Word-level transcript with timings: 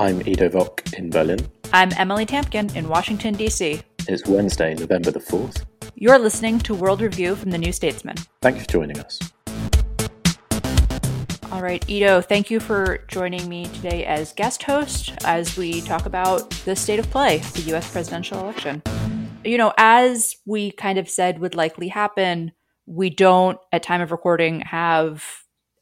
I'm 0.00 0.20
Ido 0.28 0.48
Vock 0.48 0.84
in 0.96 1.10
Berlin. 1.10 1.40
I'm 1.72 1.90
Emily 1.96 2.24
Tamkin 2.24 2.72
in 2.76 2.88
Washington, 2.88 3.34
D.C. 3.34 3.82
It's 4.06 4.24
Wednesday, 4.28 4.74
November 4.74 5.10
the 5.10 5.18
4th. 5.18 5.64
You're 5.96 6.20
listening 6.20 6.60
to 6.60 6.74
World 6.76 7.00
Review 7.00 7.34
from 7.34 7.50
the 7.50 7.58
New 7.58 7.72
Statesman. 7.72 8.14
Thank 8.40 8.58
you 8.58 8.62
for 8.62 8.68
joining 8.68 9.00
us. 9.00 9.18
All 11.50 11.62
right, 11.62 11.84
Ido, 11.90 12.20
thank 12.20 12.48
you 12.48 12.60
for 12.60 12.98
joining 13.08 13.48
me 13.48 13.66
today 13.66 14.04
as 14.04 14.32
guest 14.34 14.62
host 14.62 15.14
as 15.24 15.56
we 15.56 15.80
talk 15.80 16.06
about 16.06 16.48
the 16.64 16.76
state 16.76 17.00
of 17.00 17.10
play, 17.10 17.38
the 17.38 17.62
U.S. 17.62 17.90
presidential 17.90 18.38
election. 18.38 18.80
You 19.44 19.58
know, 19.58 19.72
as 19.78 20.36
we 20.46 20.70
kind 20.70 20.98
of 20.98 21.10
said 21.10 21.40
would 21.40 21.56
likely 21.56 21.88
happen, 21.88 22.52
we 22.86 23.10
don't, 23.10 23.58
at 23.72 23.82
time 23.82 24.00
of 24.00 24.12
recording, 24.12 24.60
have 24.60 25.24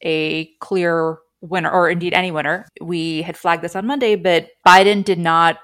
a 0.01 0.45
clear 0.59 1.19
winner, 1.41 1.69
or 1.69 1.89
indeed 1.89 2.13
any 2.13 2.31
winner. 2.31 2.67
We 2.81 3.21
had 3.21 3.37
flagged 3.37 3.63
this 3.63 3.75
on 3.75 3.85
Monday, 3.85 4.15
but 4.15 4.49
Biden 4.65 5.03
did 5.03 5.19
not 5.19 5.59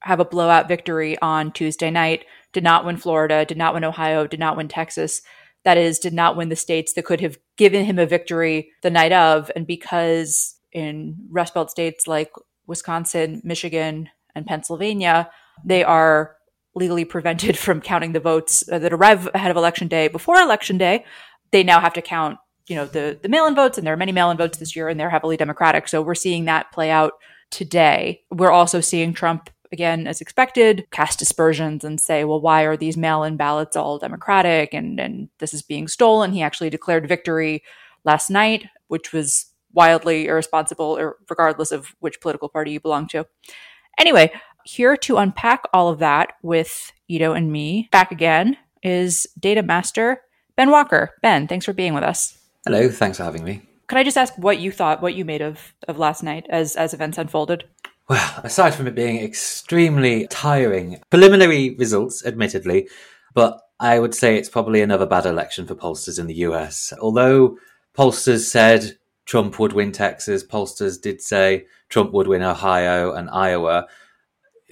have 0.00 0.20
a 0.20 0.24
blowout 0.24 0.68
victory 0.68 1.18
on 1.20 1.52
Tuesday 1.52 1.90
night, 1.90 2.24
did 2.52 2.64
not 2.64 2.84
win 2.84 2.96
Florida, 2.96 3.44
did 3.44 3.56
not 3.56 3.74
win 3.74 3.84
Ohio, 3.84 4.26
did 4.26 4.40
not 4.40 4.56
win 4.56 4.68
Texas. 4.68 5.22
That 5.64 5.78
is, 5.78 5.98
did 5.98 6.12
not 6.12 6.36
win 6.36 6.50
the 6.50 6.56
states 6.56 6.92
that 6.92 7.06
could 7.06 7.22
have 7.22 7.38
given 7.56 7.84
him 7.86 7.98
a 7.98 8.06
victory 8.06 8.70
the 8.82 8.90
night 8.90 9.12
of. 9.12 9.50
And 9.56 9.66
because 9.66 10.56
in 10.72 11.16
Rust 11.30 11.54
Belt 11.54 11.70
states 11.70 12.06
like 12.06 12.30
Wisconsin, 12.66 13.40
Michigan, 13.44 14.10
and 14.34 14.46
Pennsylvania, 14.46 15.30
they 15.64 15.84
are 15.84 16.36
legally 16.74 17.04
prevented 17.04 17.56
from 17.64 17.80
counting 17.80 18.12
the 18.12 18.20
votes 18.20 18.64
that 18.68 18.92
arrive 18.92 19.28
ahead 19.34 19.50
of 19.50 19.56
election 19.56 19.88
day 19.88 20.08
before 20.08 20.36
election 20.36 20.76
day, 20.76 21.04
they 21.50 21.62
now 21.62 21.80
have 21.80 21.94
to 21.94 22.02
count 22.02 22.38
you 22.68 22.76
know 22.76 22.86
the 22.86 23.18
the 23.22 23.28
mail-in 23.28 23.54
votes 23.54 23.78
and 23.78 23.86
there 23.86 23.94
are 23.94 23.98
many 23.98 24.12
mail-in 24.12 24.36
votes 24.36 24.58
this 24.58 24.74
year 24.74 24.88
and 24.88 24.98
they're 24.98 25.10
heavily 25.10 25.36
democratic. 25.36 25.88
So 25.88 26.02
we're 26.02 26.14
seeing 26.14 26.46
that 26.46 26.72
play 26.72 26.90
out 26.90 27.12
today. 27.50 28.22
We're 28.30 28.50
also 28.50 28.80
seeing 28.80 29.12
trump 29.12 29.50
again 29.72 30.06
as 30.06 30.20
expected 30.20 30.86
cast 30.90 31.20
aspersions 31.20 31.84
and 31.84 32.00
say 32.00 32.24
well 32.24 32.40
why 32.40 32.62
are 32.62 32.76
these 32.76 32.96
mail-in 32.96 33.36
ballots 33.36 33.76
all 33.76 33.98
democratic? 33.98 34.72
And 34.72 34.98
and 34.98 35.28
this 35.38 35.52
is 35.52 35.62
being 35.62 35.88
stolen. 35.88 36.32
He 36.32 36.42
actually 36.42 36.70
declared 36.70 37.08
victory 37.08 37.62
last 38.04 38.30
night 38.30 38.66
which 38.88 39.12
was 39.12 39.46
wildly 39.72 40.26
irresponsible 40.26 40.96
er, 40.98 41.16
regardless 41.28 41.72
of 41.72 41.94
which 41.98 42.20
political 42.20 42.48
party 42.48 42.72
you 42.72 42.80
belong 42.80 43.08
to. 43.08 43.26
Anyway 43.98 44.32
here 44.66 44.96
to 44.96 45.18
unpack 45.18 45.64
all 45.74 45.90
of 45.90 45.98
that 45.98 46.32
with 46.42 46.90
Ido 47.06 47.34
and 47.34 47.52
me 47.52 47.90
back 47.92 48.10
again 48.10 48.56
is 48.82 49.26
data 49.38 49.62
master 49.62 50.22
ben 50.56 50.70
walker. 50.70 51.10
Ben 51.20 51.46
thanks 51.46 51.66
for 51.66 51.74
being 51.74 51.92
with 51.92 52.04
us 52.04 52.38
Hello, 52.66 52.88
thanks 52.88 53.18
for 53.18 53.24
having 53.24 53.44
me. 53.44 53.60
Can 53.88 53.98
I 53.98 54.04
just 54.04 54.16
ask 54.16 54.32
what 54.38 54.58
you 54.58 54.72
thought, 54.72 55.02
what 55.02 55.14
you 55.14 55.26
made 55.26 55.42
of 55.42 55.74
of 55.86 55.98
last 55.98 56.22
night 56.22 56.46
as 56.48 56.76
as 56.76 56.94
events 56.94 57.18
unfolded? 57.18 57.64
Well, 58.08 58.40
aside 58.42 58.74
from 58.74 58.86
it 58.86 58.94
being 58.94 59.22
extremely 59.22 60.26
tiring, 60.28 61.00
preliminary 61.10 61.74
results, 61.74 62.24
admittedly, 62.24 62.88
but 63.34 63.60
I 63.78 63.98
would 63.98 64.14
say 64.14 64.36
it's 64.38 64.48
probably 64.48 64.80
another 64.80 65.04
bad 65.04 65.26
election 65.26 65.66
for 65.66 65.74
pollsters 65.74 66.18
in 66.18 66.26
the 66.26 66.36
US. 66.46 66.92
Although 67.02 67.58
pollsters 67.94 68.46
said 68.46 68.96
Trump 69.26 69.58
would 69.58 69.74
win 69.74 69.92
Texas, 69.92 70.42
pollsters 70.42 70.98
did 70.98 71.20
say 71.20 71.66
Trump 71.90 72.12
would 72.12 72.28
win 72.28 72.42
Ohio 72.42 73.12
and 73.12 73.28
Iowa. 73.28 73.88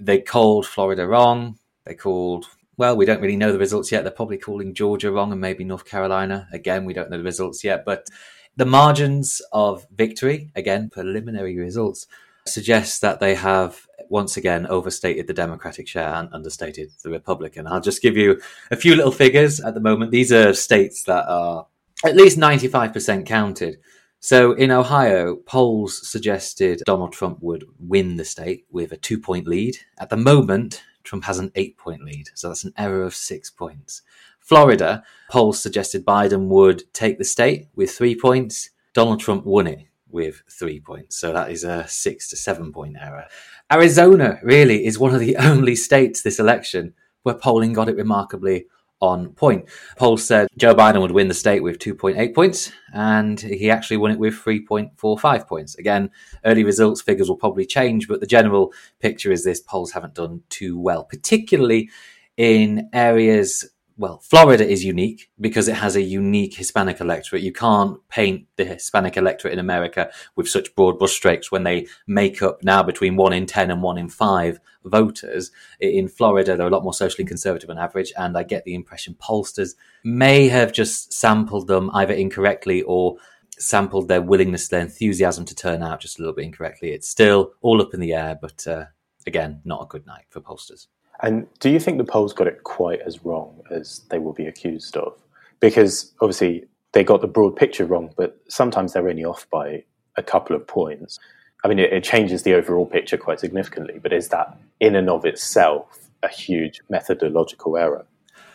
They 0.00 0.20
called 0.20 0.66
Florida 0.66 1.06
wrong. 1.06 1.58
They 1.84 1.94
called 1.94 2.46
well, 2.82 2.96
we 2.96 3.06
don't 3.06 3.20
really 3.20 3.36
know 3.36 3.52
the 3.52 3.60
results 3.60 3.92
yet. 3.92 4.02
They're 4.02 4.10
probably 4.10 4.38
calling 4.38 4.74
Georgia 4.74 5.12
wrong 5.12 5.30
and 5.30 5.40
maybe 5.40 5.62
North 5.62 5.84
Carolina. 5.84 6.48
Again, 6.52 6.84
we 6.84 6.92
don't 6.92 7.10
know 7.10 7.16
the 7.16 7.22
results 7.22 7.62
yet. 7.62 7.84
But 7.84 8.08
the 8.56 8.66
margins 8.66 9.40
of 9.52 9.86
victory, 9.94 10.50
again, 10.56 10.90
preliminary 10.90 11.56
results, 11.56 12.08
suggest 12.44 13.00
that 13.00 13.20
they 13.20 13.36
have 13.36 13.86
once 14.08 14.36
again 14.36 14.66
overstated 14.66 15.28
the 15.28 15.32
Democratic 15.32 15.86
share 15.86 16.12
and 16.12 16.28
understated 16.32 16.90
the 17.04 17.10
Republican. 17.10 17.68
I'll 17.68 17.80
just 17.80 18.02
give 18.02 18.16
you 18.16 18.40
a 18.72 18.76
few 18.76 18.96
little 18.96 19.12
figures 19.12 19.60
at 19.60 19.74
the 19.74 19.80
moment. 19.80 20.10
These 20.10 20.32
are 20.32 20.52
states 20.52 21.04
that 21.04 21.24
are 21.28 21.68
at 22.04 22.16
least 22.16 22.36
95% 22.36 23.24
counted. 23.24 23.78
So 24.18 24.54
in 24.54 24.72
Ohio, 24.72 25.36
polls 25.36 26.04
suggested 26.10 26.82
Donald 26.84 27.12
Trump 27.12 27.38
would 27.42 27.64
win 27.78 28.16
the 28.16 28.24
state 28.24 28.66
with 28.72 28.90
a 28.90 28.96
two 28.96 29.20
point 29.20 29.46
lead. 29.46 29.76
At 29.98 30.10
the 30.10 30.16
moment, 30.16 30.82
Trump 31.04 31.24
has 31.24 31.38
an 31.38 31.52
eight 31.54 31.76
point 31.76 32.04
lead. 32.04 32.30
So 32.34 32.48
that's 32.48 32.64
an 32.64 32.74
error 32.76 33.02
of 33.02 33.14
six 33.14 33.50
points. 33.50 34.02
Florida, 34.40 35.04
polls 35.30 35.60
suggested 35.60 36.04
Biden 36.04 36.48
would 36.48 36.92
take 36.92 37.18
the 37.18 37.24
state 37.24 37.68
with 37.74 37.90
three 37.90 38.18
points. 38.18 38.70
Donald 38.92 39.20
Trump 39.20 39.46
won 39.46 39.66
it 39.66 39.86
with 40.10 40.42
three 40.50 40.80
points. 40.80 41.16
So 41.16 41.32
that 41.32 41.50
is 41.50 41.64
a 41.64 41.86
six 41.88 42.28
to 42.30 42.36
seven 42.36 42.72
point 42.72 42.96
error. 43.00 43.26
Arizona 43.72 44.38
really 44.42 44.84
is 44.84 44.98
one 44.98 45.14
of 45.14 45.20
the 45.20 45.36
only 45.38 45.76
states 45.76 46.22
this 46.22 46.38
election 46.38 46.94
where 47.22 47.34
polling 47.34 47.72
got 47.72 47.88
it 47.88 47.96
remarkably 47.96 48.66
on 49.02 49.30
point. 49.30 49.68
Polls 49.96 50.24
said 50.24 50.46
Joe 50.56 50.74
Biden 50.74 51.02
would 51.02 51.10
win 51.10 51.26
the 51.26 51.34
state 51.34 51.62
with 51.62 51.78
2.8 51.78 52.34
points, 52.34 52.72
and 52.94 53.38
he 53.38 53.68
actually 53.68 53.96
won 53.96 54.12
it 54.12 54.18
with 54.18 54.34
3.45 54.34 55.46
points. 55.48 55.74
Again, 55.74 56.08
early 56.44 56.62
results 56.62 57.02
figures 57.02 57.28
will 57.28 57.36
probably 57.36 57.66
change, 57.66 58.06
but 58.06 58.20
the 58.20 58.26
general 58.26 58.72
picture 59.00 59.32
is 59.32 59.44
this 59.44 59.60
polls 59.60 59.90
haven't 59.90 60.14
done 60.14 60.42
too 60.48 60.78
well, 60.78 61.04
particularly 61.04 61.90
in 62.36 62.88
areas 62.92 63.68
well, 63.96 64.20
Florida 64.20 64.66
is 64.66 64.84
unique 64.84 65.30
because 65.40 65.68
it 65.68 65.76
has 65.76 65.96
a 65.96 66.02
unique 66.02 66.54
Hispanic 66.54 67.00
electorate. 67.00 67.42
You 67.42 67.52
can't 67.52 67.98
paint 68.08 68.46
the 68.56 68.64
Hispanic 68.64 69.16
electorate 69.16 69.52
in 69.52 69.58
America 69.58 70.10
with 70.34 70.48
such 70.48 70.74
broad 70.74 70.98
brushstrokes 70.98 71.50
when 71.50 71.62
they 71.62 71.86
make 72.06 72.42
up 72.42 72.62
now 72.62 72.82
between 72.82 73.16
one 73.16 73.32
in 73.32 73.46
10 73.46 73.70
and 73.70 73.82
one 73.82 73.98
in 73.98 74.08
five 74.08 74.60
voters. 74.84 75.50
In 75.80 76.08
Florida, 76.08 76.56
they're 76.56 76.66
a 76.66 76.70
lot 76.70 76.84
more 76.84 76.94
socially 76.94 77.24
conservative 77.24 77.70
on 77.70 77.78
average. 77.78 78.12
And 78.16 78.36
I 78.36 78.42
get 78.42 78.64
the 78.64 78.74
impression 78.74 79.14
pollsters 79.14 79.74
may 80.04 80.48
have 80.48 80.72
just 80.72 81.12
sampled 81.12 81.66
them 81.66 81.90
either 81.92 82.14
incorrectly 82.14 82.82
or 82.82 83.16
sampled 83.58 84.08
their 84.08 84.22
willingness, 84.22 84.68
their 84.68 84.80
enthusiasm 84.80 85.44
to 85.44 85.54
turn 85.54 85.82
out 85.82 86.00
just 86.00 86.18
a 86.18 86.22
little 86.22 86.34
bit 86.34 86.46
incorrectly. 86.46 86.92
It's 86.92 87.08
still 87.08 87.52
all 87.60 87.82
up 87.82 87.94
in 87.94 88.00
the 88.00 88.14
air, 88.14 88.38
but 88.40 88.66
uh, 88.66 88.86
again, 89.26 89.60
not 89.64 89.82
a 89.82 89.86
good 89.86 90.06
night 90.06 90.24
for 90.30 90.40
pollsters. 90.40 90.86
And 91.20 91.46
do 91.60 91.70
you 91.70 91.78
think 91.78 91.98
the 91.98 92.04
polls 92.04 92.32
got 92.32 92.46
it 92.46 92.64
quite 92.64 93.00
as 93.00 93.24
wrong 93.24 93.60
as 93.70 94.02
they 94.10 94.18
will 94.18 94.32
be 94.32 94.46
accused 94.46 94.96
of? 94.96 95.14
Because 95.60 96.12
obviously 96.20 96.64
they 96.92 97.04
got 97.04 97.20
the 97.20 97.28
broad 97.28 97.56
picture 97.56 97.84
wrong, 97.84 98.12
but 98.16 98.40
sometimes 98.48 98.92
they're 98.92 99.08
only 99.08 99.24
off 99.24 99.48
by 99.50 99.84
a 100.16 100.22
couple 100.22 100.56
of 100.56 100.66
points. 100.66 101.18
I 101.64 101.68
mean, 101.68 101.78
it, 101.78 101.92
it 101.92 102.04
changes 102.04 102.42
the 102.42 102.54
overall 102.54 102.86
picture 102.86 103.16
quite 103.16 103.40
significantly, 103.40 103.98
but 104.02 104.12
is 104.12 104.28
that 104.28 104.58
in 104.80 104.96
and 104.96 105.08
of 105.08 105.24
itself 105.24 106.10
a 106.22 106.28
huge 106.28 106.80
methodological 106.90 107.76
error? 107.76 108.06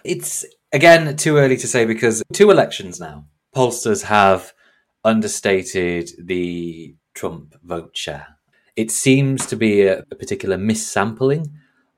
It's, 0.03 0.45
again, 0.71 1.15
too 1.15 1.37
early 1.37 1.57
to 1.57 1.67
say 1.67 1.85
because 1.85 2.23
two 2.33 2.51
elections 2.51 2.99
now, 2.99 3.25
pollsters 3.55 4.03
have 4.03 4.53
understated 5.03 6.11
the 6.19 6.95
Trump 7.13 7.55
vote 7.63 7.95
share. 7.95 8.27
It 8.75 8.91
seems 8.91 9.45
to 9.47 9.55
be 9.55 9.83
a, 9.83 9.99
a 10.11 10.15
particular 10.15 10.57
missampling 10.57 11.47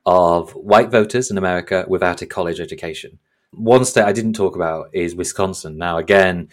of 0.10 0.50
white 0.54 0.90
voters 0.90 1.30
in 1.30 1.38
America 1.38 1.86
without 1.88 2.24
a 2.24 2.26
college 2.26 2.60
education. 2.60 3.20
One 3.52 3.86
state 3.86 4.06
I 4.06 4.12
didn't 4.12 4.34
talk 4.34 4.56
about 4.56 4.90
is 4.92 5.14
Wisconsin. 5.14 5.78
Now, 5.78 6.00
again, 6.00 6.50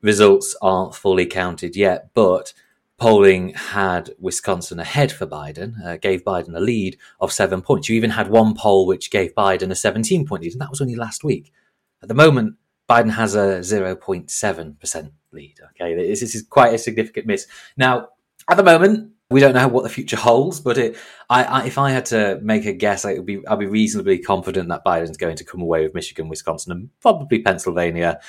results 0.00 0.56
aren't 0.62 0.94
fully 0.94 1.26
counted 1.26 1.76
yet, 1.76 2.08
but 2.14 2.54
polling 2.96 3.50
had 3.50 4.14
Wisconsin 4.18 4.80
ahead 4.80 5.12
for 5.12 5.26
Biden, 5.26 5.84
uh, 5.84 5.98
gave 5.98 6.24
Biden 6.24 6.56
a 6.56 6.60
lead 6.60 6.96
of 7.20 7.32
seven 7.32 7.60
points. 7.60 7.90
You 7.90 7.96
even 7.96 8.08
had 8.08 8.30
one 8.30 8.54
poll 8.54 8.86
which 8.86 9.10
gave 9.10 9.34
Biden 9.34 9.70
a 9.70 9.74
17 9.74 10.26
point 10.26 10.44
lead, 10.44 10.52
and 10.52 10.62
that 10.62 10.70
was 10.70 10.80
only 10.80 10.96
last 10.96 11.22
week. 11.22 11.52
At 12.02 12.08
the 12.08 12.14
moment, 12.14 12.56
Biden 12.88 13.10
has 13.10 13.34
a 13.34 13.58
0.7% 13.58 15.10
lead. 15.32 15.56
Okay, 15.72 15.94
this, 15.94 16.20
this 16.20 16.34
is 16.34 16.44
quite 16.44 16.72
a 16.72 16.78
significant 16.78 17.26
miss. 17.26 17.46
Now, 17.76 18.08
at 18.48 18.56
the 18.56 18.62
moment, 18.62 19.12
we 19.30 19.40
don't 19.40 19.54
know 19.54 19.66
what 19.68 19.82
the 19.82 19.88
future 19.88 20.16
holds, 20.16 20.60
but 20.60 20.78
it, 20.78 20.96
I, 21.28 21.44
I, 21.44 21.66
if 21.66 21.78
I 21.78 21.90
had 21.90 22.06
to 22.06 22.38
make 22.42 22.64
a 22.64 22.72
guess, 22.72 23.04
I 23.04 23.14
would 23.14 23.26
be, 23.26 23.44
I'd 23.46 23.58
be 23.58 23.66
reasonably 23.66 24.18
confident 24.18 24.68
that 24.68 24.84
Biden's 24.84 25.16
going 25.16 25.36
to 25.36 25.44
come 25.44 25.60
away 25.60 25.82
with 25.82 25.94
Michigan, 25.94 26.28
Wisconsin, 26.28 26.72
and 26.72 26.90
probably 27.00 27.40
Pennsylvania. 27.40 28.20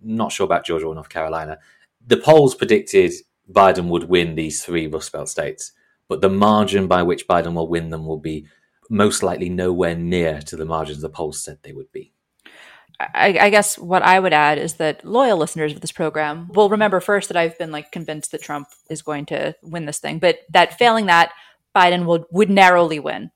Not 0.00 0.32
sure 0.32 0.44
about 0.44 0.64
Georgia 0.64 0.86
or 0.86 0.94
North 0.94 1.10
Carolina. 1.10 1.58
The 2.06 2.16
polls 2.16 2.54
predicted 2.54 3.12
Biden 3.50 3.88
would 3.88 4.04
win 4.04 4.34
these 4.34 4.64
three 4.64 4.86
Rust 4.86 5.12
Belt 5.12 5.28
states, 5.28 5.72
but 6.08 6.22
the 6.22 6.30
margin 6.30 6.86
by 6.86 7.02
which 7.02 7.28
Biden 7.28 7.54
will 7.54 7.68
win 7.68 7.90
them 7.90 8.06
will 8.06 8.18
be 8.18 8.46
most 8.88 9.22
likely 9.22 9.50
nowhere 9.50 9.96
near 9.96 10.40
to 10.42 10.56
the 10.56 10.64
margins 10.64 11.02
the 11.02 11.08
polls 11.10 11.42
said 11.42 11.58
they 11.62 11.72
would 11.72 11.90
be. 11.92 12.12
I, 12.98 13.38
I, 13.38 13.50
guess 13.50 13.78
what 13.78 14.02
I 14.02 14.18
would 14.18 14.32
add 14.32 14.58
is 14.58 14.74
that 14.74 15.04
loyal 15.04 15.36
listeners 15.36 15.72
of 15.72 15.80
this 15.80 15.92
program 15.92 16.48
will 16.54 16.70
remember 16.70 17.00
first 17.00 17.28
that 17.28 17.36
I've 17.36 17.58
been 17.58 17.70
like 17.70 17.92
convinced 17.92 18.32
that 18.32 18.42
Trump 18.42 18.68
is 18.88 19.02
going 19.02 19.26
to 19.26 19.54
win 19.62 19.84
this 19.84 19.98
thing, 19.98 20.18
but 20.18 20.38
that 20.50 20.78
failing 20.78 21.06
that, 21.06 21.32
Biden 21.76 22.06
will 22.06 22.24
would 22.30 22.48
narrowly 22.48 22.98
win. 22.98 23.30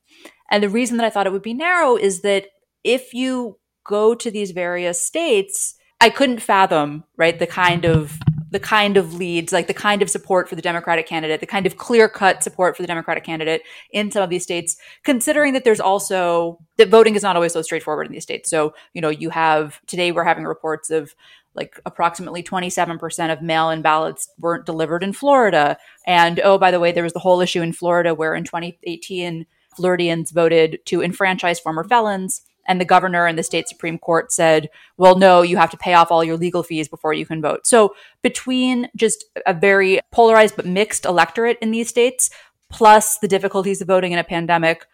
And 0.50 0.62
the 0.62 0.68
reason 0.68 0.96
that 0.96 1.06
I 1.06 1.10
thought 1.10 1.26
it 1.26 1.32
would 1.32 1.42
be 1.42 1.54
narrow 1.54 1.96
is 1.96 2.22
that 2.22 2.46
if 2.84 3.12
you 3.12 3.58
go 3.86 4.14
to 4.14 4.30
these 4.30 4.52
various 4.52 5.04
states, 5.04 5.74
I 6.00 6.08
couldn't 6.08 6.40
fathom, 6.40 7.04
right, 7.16 7.38
the 7.38 7.46
kind 7.46 7.84
of 7.84 8.18
the 8.50 8.60
kind 8.60 8.96
of 8.96 9.14
leads, 9.14 9.52
like 9.52 9.66
the 9.66 9.74
kind 9.74 10.02
of 10.02 10.10
support 10.10 10.48
for 10.48 10.56
the 10.56 10.62
Democratic 10.62 11.06
candidate, 11.06 11.40
the 11.40 11.46
kind 11.46 11.66
of 11.66 11.76
clear 11.76 12.08
cut 12.08 12.42
support 12.42 12.76
for 12.76 12.82
the 12.82 12.88
Democratic 12.88 13.24
candidate 13.24 13.62
in 13.92 14.10
some 14.10 14.22
of 14.22 14.30
these 14.30 14.42
states, 14.42 14.76
considering 15.04 15.52
that 15.52 15.64
there's 15.64 15.80
also 15.80 16.58
that 16.76 16.88
voting 16.88 17.14
is 17.14 17.22
not 17.22 17.36
always 17.36 17.52
so 17.52 17.62
straightforward 17.62 18.06
in 18.06 18.12
these 18.12 18.24
states. 18.24 18.50
So, 18.50 18.74
you 18.92 19.00
know, 19.00 19.08
you 19.08 19.30
have 19.30 19.80
today 19.86 20.12
we're 20.12 20.24
having 20.24 20.44
reports 20.44 20.90
of 20.90 21.14
like 21.54 21.80
approximately 21.84 22.42
27% 22.42 23.32
of 23.32 23.42
mail 23.42 23.70
in 23.70 23.82
ballots 23.82 24.28
weren't 24.38 24.66
delivered 24.66 25.02
in 25.02 25.12
Florida. 25.12 25.76
And 26.06 26.40
oh, 26.40 26.58
by 26.58 26.70
the 26.70 26.80
way, 26.80 26.92
there 26.92 27.04
was 27.04 27.12
the 27.12 27.18
whole 27.18 27.40
issue 27.40 27.62
in 27.62 27.72
Florida 27.72 28.14
where 28.14 28.34
in 28.34 28.44
2018, 28.44 29.46
Floridians 29.76 30.30
voted 30.30 30.80
to 30.86 31.02
enfranchise 31.02 31.60
former 31.60 31.84
felons 31.84 32.42
and 32.70 32.80
the 32.80 32.84
governor 32.84 33.26
and 33.26 33.36
the 33.36 33.42
state 33.42 33.68
Supreme 33.68 33.98
Court 33.98 34.30
said, 34.30 34.70
well, 34.96 35.18
no, 35.18 35.42
you 35.42 35.56
have 35.56 35.70
to 35.70 35.76
pay 35.76 35.94
off 35.94 36.12
all 36.12 36.22
your 36.22 36.36
legal 36.36 36.62
fees 36.62 36.88
before 36.88 37.12
you 37.12 37.26
can 37.26 37.42
vote. 37.42 37.66
So 37.66 37.96
between 38.22 38.88
just 38.94 39.24
a 39.44 39.52
very 39.52 39.98
polarized 40.12 40.54
but 40.54 40.66
mixed 40.66 41.04
electorate 41.04 41.58
in 41.60 41.72
these 41.72 41.88
states, 41.88 42.30
plus 42.70 43.18
the 43.18 43.26
difficulties 43.26 43.80
of 43.80 43.88
voting 43.88 44.12
in 44.12 44.20
a 44.20 44.24
pandemic, 44.24 44.86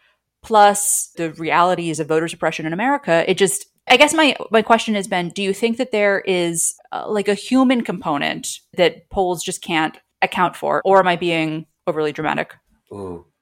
plus 0.42 1.12
the 1.16 1.32
realities 1.34 2.00
of 2.00 2.08
voter 2.08 2.28
suppression 2.28 2.64
in 2.64 2.72
America, 2.72 3.30
it 3.30 3.36
just 3.36 3.66
I 3.88 3.98
guess 3.98 4.14
my 4.14 4.34
my 4.50 4.62
question 4.62 4.94
has 4.94 5.06
been: 5.06 5.28
Do 5.28 5.42
you 5.44 5.52
think 5.52 5.76
that 5.76 5.92
there 5.92 6.20
is 6.20 6.74
uh, 6.90 7.04
like 7.08 7.28
a 7.28 7.34
human 7.34 7.82
component 7.82 8.58
that 8.76 9.08
polls 9.10 9.44
just 9.44 9.62
can't 9.62 9.96
account 10.22 10.56
for, 10.56 10.82
or 10.84 10.98
am 10.98 11.06
I 11.06 11.14
being 11.14 11.66
overly 11.86 12.10
dramatic? 12.10 12.54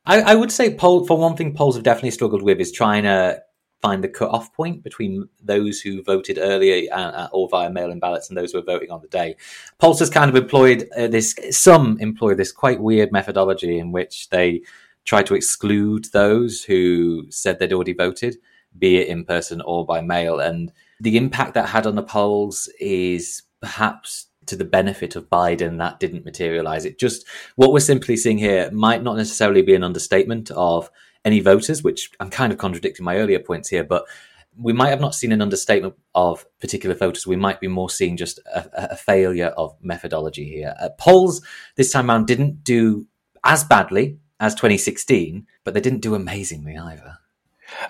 I, 0.05 0.21
I 0.21 0.35
would 0.35 0.53
say 0.53 0.75
poll 0.75 1.07
for 1.07 1.17
one 1.17 1.35
thing, 1.35 1.55
polls 1.55 1.77
have 1.77 1.85
definitely 1.85 2.11
struggled 2.11 2.43
with 2.43 2.61
is 2.61 2.73
trying 2.73 3.05
to 3.05 3.41
find 3.85 4.03
the 4.03 4.09
cut-off 4.09 4.51
point 4.55 4.83
between 4.83 5.29
those 5.43 5.79
who 5.79 6.03
voted 6.03 6.39
earlier 6.39 6.91
uh, 6.91 7.13
uh, 7.21 7.29
or 7.33 7.51
via 7.51 7.69
mail-in 7.69 8.01
ballots 8.01 8.29
and 8.29 8.39
those 8.39 8.53
who 8.53 8.59
were 8.59 8.65
voting 8.65 8.91
on 8.91 9.03
the 9.03 9.09
day. 9.09 9.37
Pollsters 9.79 10.11
kind 10.11 10.31
of 10.31 10.37
employed 10.37 10.89
uh, 10.97 11.07
this. 11.07 11.35
Some 11.51 11.99
employ 12.01 12.35
this 12.35 12.51
quite 12.51 12.81
weird 12.81 13.13
methodology 13.13 13.79
in 13.79 13.93
which 13.93 14.31
they 14.31 14.63
try 15.05 15.23
to 15.23 15.35
exclude 15.35 16.07
those 16.13 16.65
who 16.65 17.27
said 17.29 17.59
they'd 17.59 17.75
already 17.75 17.93
voted, 17.93 18.39
be 18.79 18.97
it 18.97 19.09
in 19.09 19.23
person 19.23 19.61
or 19.61 19.85
by 19.85 20.01
mail. 20.01 20.41
And 20.41 20.73
the 20.99 21.19
impact 21.19 21.53
that 21.55 21.69
had 21.69 21.87
on 21.87 21.95
the 21.95 22.03
polls 22.03 22.71
is 22.81 23.43
perhaps 23.61 24.29
to 24.47 24.57
the 24.57 24.65
benefit 24.65 25.15
of 25.15 25.29
Biden 25.29 25.77
that 25.79 26.01
didn't 26.01 26.25
materialize. 26.25 26.87
It 26.87 26.99
just 26.99 27.27
what 27.57 27.73
we're 27.73 27.81
simply 27.81 28.17
seeing 28.17 28.39
here 28.39 28.71
might 28.71 29.03
not 29.03 29.17
necessarily 29.19 29.63
be 29.63 29.75
an 29.75 29.85
understatement 29.85 30.51
of 30.53 30.91
any 31.25 31.41
voters, 31.41 31.83
which 31.83 32.11
I'm 32.21 32.31
kind 32.31 32.53
of 32.53 32.59
contradicting 32.59 33.05
my 33.05 33.17
earlier 33.17 33.39
points 33.39 33.69
here, 33.69 33.85
but 33.85 34.05
we 34.57 34.73
might 34.73 34.91
have 34.91 35.01
not 35.01 35.15
seen 35.15 35.33
an 35.33 35.43
understatement 35.43 35.95
of 36.15 36.47
particular 36.61 36.95
voters. 36.95 37.27
We 37.27 37.37
might 37.37 37.61
be 37.61 37.69
more 37.69 37.91
seeing 37.91 38.17
just 38.17 38.39
a, 38.55 38.93
a 38.93 38.97
failure 38.97 39.49
of 39.57 39.75
methodology 39.83 40.45
here. 40.45 40.75
Uh, 40.81 40.91
polls 40.99 41.45
this 41.77 41.91
time 41.91 42.11
around 42.11 42.27
didn't 42.27 42.63
do 42.63 43.07
as 43.43 43.65
badly 43.65 44.19
as 44.41 44.55
2016, 44.55 45.47
but 45.65 45.75
they 45.75 45.81
didn't 45.81 46.03
do 46.03 46.15
amazingly 46.15 46.77
either. 46.77 47.19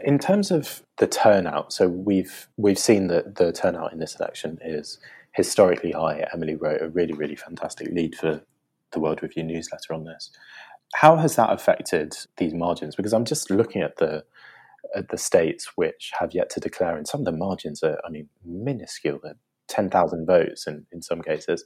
In 0.02 0.18
terms 0.18 0.50
of 0.50 0.82
the 0.96 1.06
turnout, 1.06 1.72
so 1.72 1.88
we've 1.88 2.48
we've 2.56 2.78
seen 2.78 3.08
that 3.08 3.34
the 3.34 3.52
turnout 3.52 3.92
in 3.92 3.98
this 3.98 4.14
election 4.14 4.58
is 4.64 4.98
historically 5.32 5.90
high. 5.90 6.26
Emily 6.32 6.54
wrote 6.54 6.80
a 6.80 6.88
really 6.88 7.12
really 7.12 7.34
fantastic 7.36 7.88
lead 7.88 8.14
for 8.14 8.40
the 8.92 9.00
World 9.00 9.22
Review 9.22 9.42
newsletter 9.42 9.92
on 9.92 10.04
this. 10.04 10.30
How 10.94 11.16
has 11.16 11.36
that 11.36 11.52
affected 11.52 12.14
these 12.36 12.54
margins? 12.54 12.94
Because 12.94 13.12
I'm 13.12 13.24
just 13.24 13.50
looking 13.50 13.82
at 13.82 13.96
the 13.96 14.24
at 14.94 15.08
the 15.08 15.18
states 15.18 15.72
which 15.76 16.12
have 16.20 16.34
yet 16.34 16.50
to 16.50 16.60
declare, 16.60 16.96
and 16.96 17.06
some 17.06 17.20
of 17.20 17.24
the 17.24 17.32
margins 17.32 17.82
are, 17.82 17.98
I 18.06 18.10
mean, 18.10 18.28
minuscule. 18.44 19.18
They're 19.22 19.36
ten 19.68 19.90
thousand 19.90 20.26
votes 20.26 20.66
in 20.66 20.86
in 20.92 21.02
some 21.02 21.22
cases. 21.22 21.64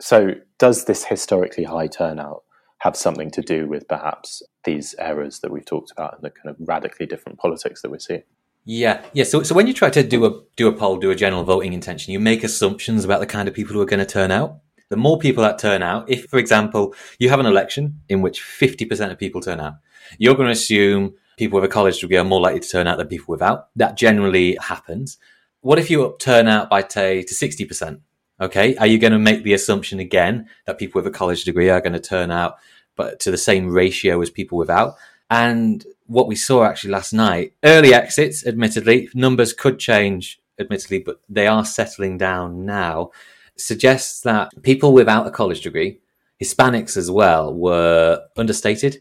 So, 0.00 0.32
does 0.58 0.86
this 0.86 1.04
historically 1.04 1.64
high 1.64 1.86
turnout 1.86 2.42
have 2.78 2.96
something 2.96 3.30
to 3.30 3.42
do 3.42 3.68
with 3.68 3.86
perhaps 3.88 4.42
these 4.64 4.94
errors 4.98 5.40
that 5.40 5.50
we've 5.50 5.64
talked 5.64 5.92
about 5.92 6.14
and 6.14 6.22
the 6.22 6.30
kind 6.30 6.50
of 6.50 6.56
radically 6.68 7.06
different 7.06 7.38
politics 7.38 7.80
that 7.82 7.90
we're 7.90 7.98
seeing? 7.98 8.24
Yeah, 8.64 9.04
yeah. 9.12 9.24
So, 9.24 9.42
so 9.42 9.54
when 9.54 9.66
you 9.66 9.74
try 9.74 9.90
to 9.90 10.02
do 10.02 10.24
a 10.24 10.42
do 10.56 10.68
a 10.68 10.72
poll, 10.72 10.96
do 10.96 11.10
a 11.10 11.14
general 11.14 11.44
voting 11.44 11.72
intention, 11.72 12.12
you 12.12 12.18
make 12.18 12.42
assumptions 12.42 13.04
about 13.04 13.20
the 13.20 13.26
kind 13.26 13.46
of 13.46 13.54
people 13.54 13.74
who 13.74 13.80
are 13.80 13.86
going 13.86 14.00
to 14.00 14.06
turn 14.06 14.30
out 14.30 14.58
the 14.90 14.96
more 14.96 15.18
people 15.18 15.42
that 15.42 15.58
turn 15.58 15.82
out, 15.82 16.08
if, 16.10 16.26
for 16.26 16.38
example, 16.38 16.94
you 17.18 17.28
have 17.28 17.40
an 17.40 17.46
election 17.46 18.00
in 18.08 18.22
which 18.22 18.40
50% 18.40 19.10
of 19.10 19.18
people 19.18 19.40
turn 19.40 19.60
out, 19.60 19.74
you're 20.18 20.34
going 20.34 20.48
to 20.48 20.52
assume 20.52 21.14
people 21.36 21.60
with 21.60 21.68
a 21.68 21.72
college 21.72 22.00
degree 22.00 22.16
are 22.16 22.24
more 22.24 22.40
likely 22.40 22.60
to 22.60 22.68
turn 22.68 22.86
out 22.86 22.98
than 22.98 23.08
people 23.08 23.32
without. 23.32 23.68
That 23.76 23.96
generally 23.96 24.56
happens. 24.56 25.18
What 25.60 25.78
if 25.78 25.90
you 25.90 26.16
turn 26.18 26.46
out 26.46 26.70
by, 26.70 26.86
say, 26.86 27.22
to 27.22 27.34
60%? 27.34 28.00
Okay. 28.40 28.76
Are 28.76 28.86
you 28.86 28.98
going 28.98 29.12
to 29.12 29.18
make 29.18 29.44
the 29.44 29.54
assumption 29.54 30.00
again 30.00 30.48
that 30.66 30.78
people 30.78 30.98
with 30.98 31.06
a 31.06 31.16
college 31.16 31.44
degree 31.44 31.70
are 31.70 31.80
going 31.80 31.92
to 31.92 32.00
turn 32.00 32.30
out 32.30 32.56
but 32.96 33.20
to 33.20 33.30
the 33.30 33.38
same 33.38 33.70
ratio 33.70 34.20
as 34.20 34.30
people 34.30 34.58
without? 34.58 34.96
And 35.30 35.84
what 36.06 36.28
we 36.28 36.36
saw 36.36 36.64
actually 36.64 36.90
last 36.90 37.12
night, 37.12 37.54
early 37.64 37.94
exits, 37.94 38.46
admittedly, 38.46 39.08
numbers 39.14 39.52
could 39.52 39.78
change, 39.78 40.38
admittedly, 40.58 40.98
but 40.98 41.20
they 41.28 41.46
are 41.46 41.64
settling 41.64 42.18
down 42.18 42.66
now 42.66 43.10
suggests 43.56 44.20
that 44.22 44.50
people 44.62 44.92
without 44.92 45.26
a 45.26 45.30
college 45.30 45.60
degree, 45.60 46.00
Hispanics 46.42 46.96
as 46.96 47.10
well, 47.10 47.54
were 47.54 48.24
understated. 48.36 49.00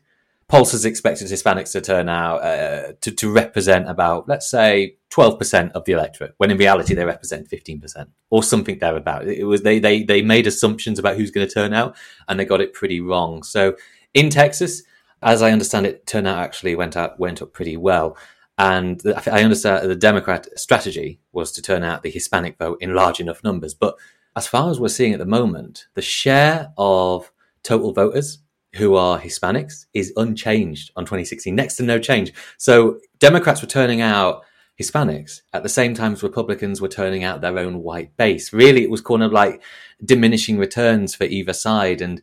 Pollsters 0.52 0.86
expected 0.86 1.28
Hispanics 1.28 1.72
to 1.72 1.82
turn 1.82 2.10
out 2.10 2.44
uh, 2.44 2.94
to, 3.02 3.12
to 3.12 3.32
represent 3.32 3.90
about, 3.90 4.28
let's 4.28 4.50
say, 4.50 4.98
12% 5.10 5.72
of 5.72 5.86
the 5.86 5.94
electorate, 5.94 6.34
when 6.38 6.52
in 6.52 6.58
reality 6.58 6.94
they 6.94 7.06
represent 7.06 7.50
15% 7.50 8.08
or 8.30 8.44
something 8.44 8.78
thereabout. 8.78 9.28
It 9.28 9.46
was 9.46 9.62
they, 9.62 9.80
they, 9.80 10.04
they 10.04 10.22
made 10.22 10.46
assumptions 10.46 11.00
about 11.00 11.16
who's 11.16 11.32
going 11.32 11.48
to 11.48 11.54
turn 11.54 11.74
out 11.74 11.96
and 12.28 12.40
they 12.40 12.46
got 12.46 12.62
it 12.62 12.74
pretty 12.74 13.00
wrong. 13.00 13.42
So 13.44 13.76
in 14.14 14.30
Texas, 14.30 14.84
as 15.24 15.42
I 15.42 15.52
understand 15.52 15.86
it, 15.86 16.06
turnout 16.06 16.40
actually 16.40 16.76
went 16.76 16.98
out 16.98 17.20
went 17.20 17.42
up 17.42 17.54
pretty 17.54 17.78
well. 17.78 18.18
And 18.58 19.02
I 19.26 19.44
understand 19.44 19.90
the 19.90 19.96
Democrat 19.96 20.48
strategy 20.60 21.20
was 21.32 21.52
to 21.54 21.62
turn 21.62 21.84
out 21.84 22.04
the 22.04 22.12
Hispanic 22.12 22.58
vote 22.60 22.78
in 22.82 22.94
large 22.94 23.20
enough 23.20 23.44
numbers, 23.44 23.74
but 23.74 23.98
as 24.36 24.48
far 24.48 24.70
as 24.70 24.80
we're 24.80 24.88
seeing 24.88 25.14
at 25.14 25.20
the 25.20 25.26
moment, 25.26 25.88
the 25.94 26.02
share 26.02 26.74
of 26.78 27.32
total 27.64 27.94
voters 27.94 28.40
who 28.76 28.96
are 28.96 29.20
Hispanics 29.20 29.86
is 29.94 30.12
unchanged 30.18 30.92
on 30.96 31.06
2016, 31.06 31.54
next 31.54 31.76
to 31.76 31.84
no 31.84 32.00
change. 32.00 32.34
So 32.58 33.00
Democrats 33.20 33.62
were 33.62 33.68
turning 33.68 34.02
out 34.02 34.44
Hispanics 34.82 35.42
at 35.54 35.62
the 35.62 35.70
same 35.70 35.94
time 35.94 36.14
as 36.14 36.24
Republicans 36.24 36.82
were 36.82 36.88
turning 36.88 37.24
out 37.24 37.42
their 37.42 37.60
own 37.60 37.84
white 37.84 38.16
base. 38.18 38.52
Really, 38.52 38.84
it 38.84 38.90
was 38.90 39.02
kind 39.02 39.22
of 39.22 39.32
like 39.32 39.62
diminishing 40.04 40.58
returns 40.58 41.14
for 41.14 41.26
either 41.26 41.54
side. 41.54 42.02
And 42.02 42.22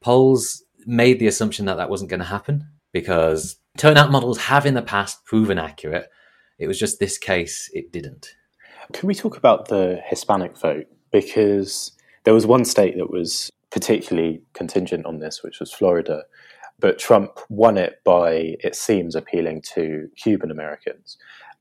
polls 0.00 0.62
made 0.86 1.18
the 1.18 1.26
assumption 1.26 1.66
that 1.66 1.76
that 1.76 1.90
wasn't 1.90 2.10
going 2.10 2.20
to 2.20 2.26
happen 2.26 2.68
because 2.92 3.56
turnout 3.76 4.12
models 4.12 4.38
have 4.38 4.64
in 4.64 4.74
the 4.74 4.82
past 4.82 5.24
proven 5.24 5.58
accurate. 5.58 6.08
It 6.58 6.68
was 6.68 6.78
just 6.78 7.00
this 7.00 7.18
case, 7.18 7.68
it 7.72 7.92
didn't. 7.92 8.34
Can 8.92 9.08
we 9.08 9.14
talk 9.14 9.36
about 9.36 9.68
the 9.68 10.00
Hispanic 10.06 10.56
vote? 10.56 10.86
Because 11.10 11.92
there 12.24 12.34
was 12.34 12.46
one 12.46 12.64
state 12.64 12.96
that 12.96 13.10
was 13.10 13.50
particularly 13.70 14.42
contingent 14.54 15.06
on 15.06 15.18
this, 15.18 15.42
which 15.42 15.60
was 15.60 15.72
Florida. 15.72 16.24
But 16.80 16.98
Trump 16.98 17.38
won 17.48 17.76
it 17.76 18.00
by, 18.04 18.56
it 18.60 18.74
seems, 18.74 19.14
appealing 19.14 19.62
to 19.74 20.08
Cuban 20.16 20.50
Americans. 20.50 21.16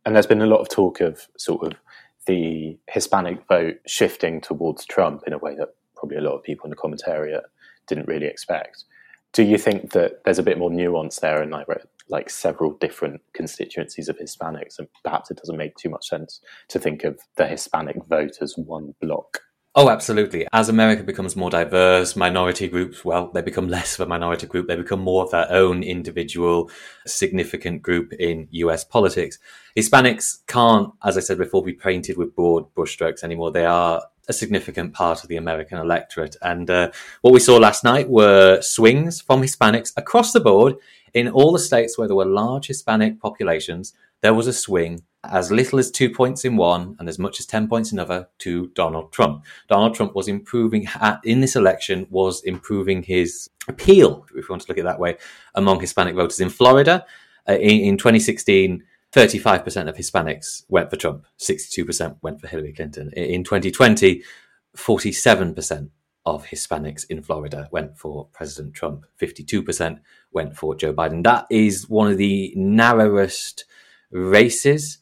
And 0.06 0.16
there's 0.16 0.28
been 0.28 0.42
a 0.42 0.48
lot 0.48 0.62
of 0.62 0.70
talk 0.70 1.02
of 1.02 1.28
sort 1.38 1.64
of 1.64 1.74
the 2.28 2.78
Hispanic 2.90 3.48
vote 3.48 3.78
shifting 3.88 4.42
towards 4.42 4.86
Trump 4.86 5.24
in 5.26 5.34
a 5.34 5.38
way 5.38 5.56
that 5.56 5.76
probably 5.96 6.18
a 6.18 6.22
lot 6.22 6.36
of 6.36 6.44
people 6.44 6.66
in 6.66 6.70
the 6.70 6.76
commentariat 6.76 7.42
didn't 7.88 8.08
really 8.08 8.28
expect. 8.28 8.84
Do 9.34 9.44
you 9.44 9.58
think 9.58 9.92
that 9.92 10.24
there's 10.24 10.40
a 10.40 10.44
bit 10.44 10.58
more 10.58 10.70
nuance 10.70 11.20
there 11.20 11.42
and 11.42 11.52
like, 11.52 11.68
like 12.10 12.30
several 12.30 12.74
different 12.74 13.22
constituencies 13.34 14.10
of 14.10 14.18
Hispanics, 14.18 14.80
and 14.80 14.88
perhaps 15.04 15.32
it 15.32 15.38
doesn't 15.38 15.58
make 15.58 15.76
too 15.76 15.90
much 15.90 16.08
sense 16.08 16.42
to 16.70 16.80
think 16.80 17.04
of 17.04 17.20
the 17.36 17.48
Hispanic 17.48 17.98
vote 18.08 18.38
as 18.42 18.56
one 18.58 18.94
block? 19.02 19.42
Oh, 19.80 19.92
absolutely. 19.92 20.48
As 20.54 20.70
America 20.70 21.04
becomes 21.04 21.36
more 21.36 21.52
diverse, 21.52 22.16
minority 22.16 22.68
groups, 22.68 23.06
well, 23.06 23.30
they 23.32 23.44
become 23.44 23.70
less 23.70 23.94
of 23.94 24.08
a 24.08 24.10
minority 24.10 24.48
group. 24.48 24.68
They 24.68 24.76
become 24.76 25.02
more 25.02 25.24
of 25.24 25.30
their 25.30 25.46
own 25.52 25.84
individual 25.84 26.72
significant 27.06 27.84
group 27.84 28.12
in 28.14 28.48
US 28.50 28.84
politics. 28.84 29.38
Hispanics 29.78 30.38
can't, 30.48 30.90
as 31.04 31.16
I 31.16 31.20
said 31.20 31.38
before, 31.38 31.64
be 31.64 31.74
painted 31.74 32.18
with 32.18 32.36
broad 32.36 32.74
brushstrokes 32.74 33.24
anymore. 33.24 33.52
They 33.52 33.66
are 33.66 34.02
a 34.28 34.34
significant 34.34 34.94
part 34.94 35.24
of 35.24 35.30
the 35.30 35.38
American 35.38 35.78
electorate. 35.78 36.36
And 36.42 36.70
uh, 36.70 36.92
what 37.22 37.34
we 37.34 37.40
saw 37.40 37.58
last 37.58 37.84
night 37.84 38.10
were 38.10 38.62
swings 38.62 39.22
from 39.22 39.42
Hispanics 39.42 39.94
across 39.98 40.34
the 40.34 40.40
board 40.40 40.76
in 41.14 41.30
all 41.30 41.52
the 41.52 41.60
states 41.60 41.98
where 41.98 42.08
there 42.08 42.16
were 42.16 42.26
large 42.26 42.68
Hispanic 42.68 43.20
populations. 43.20 43.94
There 44.22 44.34
was 44.34 44.48
a 44.48 44.54
swing 44.54 45.04
as 45.24 45.52
little 45.52 45.80
as 45.80 45.92
two 45.92 46.10
points 46.10 46.46
in 46.46 46.56
one 46.56 46.96
and 47.00 47.10
as 47.10 47.20
much 47.20 47.40
as 47.40 47.46
10 47.46 47.68
points 47.68 47.92
in 47.92 48.00
other 48.00 48.28
to 48.40 48.68
Donald 48.70 49.12
Trump. 49.12 49.46
Donald 49.68 49.96
Trump 49.96 50.16
was 50.16 50.28
improving 50.28 50.88
at, 51.00 51.20
in 51.24 51.42
this 51.42 51.56
election, 51.56 52.08
was 52.10 52.44
improving 52.44 53.04
his 53.04 53.50
appeal, 53.68 54.26
if 54.30 54.48
we 54.48 54.54
want 54.54 54.62
to 54.62 54.68
look 54.70 54.78
at 54.78 54.82
it 54.82 54.86
that 54.86 55.00
way, 55.00 55.18
among 55.56 55.80
Hispanic 55.80 56.16
voters 56.16 56.40
in 56.40 56.50
Florida. 56.50 57.06
Uh, 57.50 57.54
in, 57.54 57.80
in 57.82 57.98
2016, 57.98 58.84
35% 59.14 59.88
of 59.88 59.96
Hispanics 59.96 60.64
went 60.68 60.90
for 60.90 60.98
Trump, 60.98 61.26
62% 61.40 62.18
went 62.22 62.42
for 62.42 62.48
Hillary 62.48 62.74
Clinton. 62.74 63.12
In 63.14 63.44
2020, 63.44 64.24
47% 64.76 65.90
of 66.26 66.46
Hispanics 66.46 67.06
in 67.10 67.24
Florida 67.24 67.70
went 67.72 67.98
for 67.98 68.28
President 68.34 68.74
Trump, 68.74 69.06
52% 69.22 70.00
went 70.34 70.58
for 70.58 70.76
Joe 70.76 70.94
Biden. 70.94 71.24
That 71.24 71.46
is 71.50 71.90
one 71.90 72.12
of 72.12 72.18
the 72.18 72.54
narrowest 72.56 73.64
races 74.12 75.00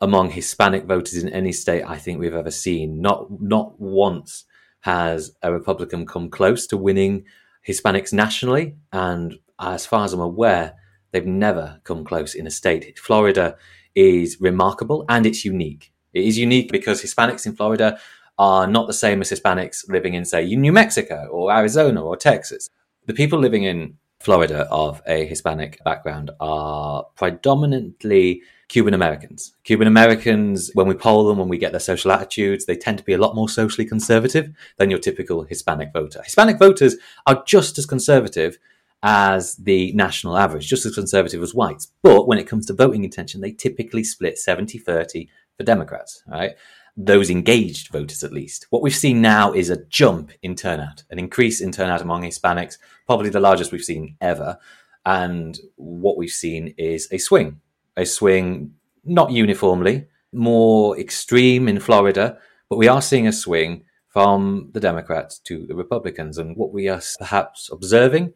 among 0.00 0.30
Hispanic 0.30 0.84
voters 0.84 1.22
in 1.22 1.28
any 1.28 1.52
state 1.52 1.84
I 1.86 1.96
think 1.96 2.18
we've 2.18 2.34
ever 2.34 2.50
seen. 2.50 3.00
Not 3.00 3.40
not 3.40 3.80
once 3.80 4.44
has 4.80 5.32
a 5.42 5.52
Republican 5.52 6.06
come 6.06 6.28
close 6.28 6.66
to 6.66 6.76
winning 6.76 7.24
Hispanics 7.66 8.12
nationally, 8.12 8.76
and 8.92 9.38
as 9.58 9.86
far 9.86 10.04
as 10.04 10.12
I'm 10.12 10.20
aware, 10.20 10.74
they've 11.14 11.24
never 11.24 11.80
come 11.84 12.04
close 12.04 12.34
in 12.34 12.46
a 12.46 12.50
state. 12.50 12.98
Florida 12.98 13.56
is 13.94 14.40
remarkable 14.40 15.04
and 15.08 15.24
it's 15.24 15.44
unique. 15.44 15.92
It 16.12 16.24
is 16.24 16.36
unique 16.36 16.72
because 16.72 17.00
Hispanics 17.00 17.46
in 17.46 17.54
Florida 17.54 17.98
are 18.36 18.66
not 18.66 18.88
the 18.88 18.92
same 18.92 19.20
as 19.20 19.30
Hispanics 19.30 19.88
living 19.88 20.14
in, 20.14 20.24
say, 20.24 20.44
New 20.56 20.72
Mexico 20.72 21.28
or 21.30 21.52
Arizona 21.52 22.02
or 22.02 22.16
Texas. 22.16 22.68
The 23.06 23.14
people 23.14 23.38
living 23.38 23.62
in 23.62 23.96
Florida 24.18 24.66
of 24.72 25.02
a 25.06 25.24
Hispanic 25.24 25.78
background 25.84 26.32
are 26.40 27.04
predominantly 27.14 28.42
Cuban 28.66 28.94
Americans. 28.94 29.54
Cuban 29.62 29.86
Americans, 29.86 30.72
when 30.74 30.88
we 30.88 30.94
poll 30.94 31.28
them, 31.28 31.38
when 31.38 31.48
we 31.48 31.58
get 31.58 31.70
their 31.70 31.80
social 31.80 32.10
attitudes, 32.10 32.64
they 32.64 32.76
tend 32.76 32.98
to 32.98 33.04
be 33.04 33.12
a 33.12 33.18
lot 33.18 33.36
more 33.36 33.48
socially 33.48 33.86
conservative 33.86 34.50
than 34.78 34.90
your 34.90 34.98
typical 34.98 35.44
Hispanic 35.44 35.92
voter. 35.92 36.22
Hispanic 36.24 36.58
voters 36.58 36.96
are 37.26 37.44
just 37.46 37.78
as 37.78 37.86
conservative 37.86 38.58
as 39.04 39.54
the 39.56 39.92
national 39.92 40.38
average, 40.38 40.66
just 40.66 40.86
as 40.86 40.94
conservative 40.94 41.42
as 41.42 41.54
whites. 41.54 41.92
But 42.02 42.26
when 42.26 42.38
it 42.38 42.48
comes 42.48 42.64
to 42.66 42.72
voting 42.72 43.04
intention, 43.04 43.42
they 43.42 43.52
typically 43.52 44.02
split 44.02 44.38
70 44.38 44.78
30 44.78 45.28
for 45.56 45.62
Democrats, 45.62 46.22
right? 46.26 46.56
Those 46.96 47.28
engaged 47.28 47.92
voters, 47.92 48.24
at 48.24 48.32
least. 48.32 48.66
What 48.70 48.82
we've 48.82 48.94
seen 48.94 49.20
now 49.20 49.52
is 49.52 49.68
a 49.68 49.84
jump 49.86 50.32
in 50.42 50.54
turnout, 50.54 51.04
an 51.10 51.18
increase 51.18 51.60
in 51.60 51.70
turnout 51.70 52.00
among 52.00 52.22
Hispanics, 52.22 52.78
probably 53.06 53.28
the 53.28 53.40
largest 53.40 53.72
we've 53.72 53.82
seen 53.82 54.16
ever. 54.20 54.58
And 55.04 55.58
what 55.76 56.16
we've 56.16 56.30
seen 56.30 56.74
is 56.78 57.06
a 57.12 57.18
swing 57.18 57.60
a 57.96 58.04
swing, 58.04 58.74
not 59.04 59.30
uniformly, 59.30 60.06
more 60.32 60.98
extreme 60.98 61.68
in 61.68 61.78
Florida, 61.78 62.38
but 62.68 62.76
we 62.76 62.88
are 62.88 63.02
seeing 63.02 63.26
a 63.26 63.32
swing 63.32 63.84
from 64.08 64.70
the 64.72 64.80
Democrats 64.80 65.38
to 65.40 65.66
the 65.66 65.74
Republicans. 65.74 66.38
And 66.38 66.56
what 66.56 66.72
we 66.72 66.88
are 66.88 67.00
perhaps 67.18 67.68
observing 67.70 68.32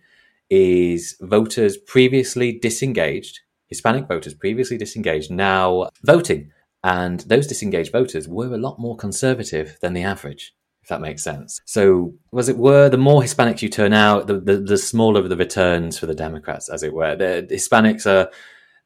is 0.50 1.17
voters 1.21 1.76
previously 1.76 2.59
disengaged, 2.59 3.40
Hispanic 3.69 4.09
voters 4.09 4.35
previously 4.35 4.78
disengaged, 4.78 5.31
now 5.31 5.90
voting. 6.02 6.52
And 6.85 7.21
those 7.21 7.47
disengaged 7.47 7.93
voters 7.93 8.28
were 8.28 8.55
a 8.55 8.59
lot 8.59 8.78
more 8.78 8.97
conservative 8.97 9.76
than 9.83 9.95
the 9.95 10.05
average, 10.05 10.55
if 10.83 10.88
that 10.88 11.00
makes 11.00 11.23
sense. 11.23 11.61
So, 11.67 12.14
as 12.37 12.49
it 12.49 12.57
were, 12.57 12.88
the 12.88 12.97
more 12.97 13.21
Hispanics 13.21 13.62
you 13.62 13.69
turn 13.69 13.93
out, 13.93 14.26
the, 14.26 14.40
the, 14.40 14.57
the 14.59 14.78
smaller 14.78 15.26
the 15.26 15.37
returns 15.37 15.99
for 15.99 16.07
the 16.07 16.14
Democrats, 16.14 16.69
as 16.69 16.83
it 16.83 16.95
were. 16.95 17.17
The 17.17 17.47
Hispanics 17.50 18.07
are 18.07 18.31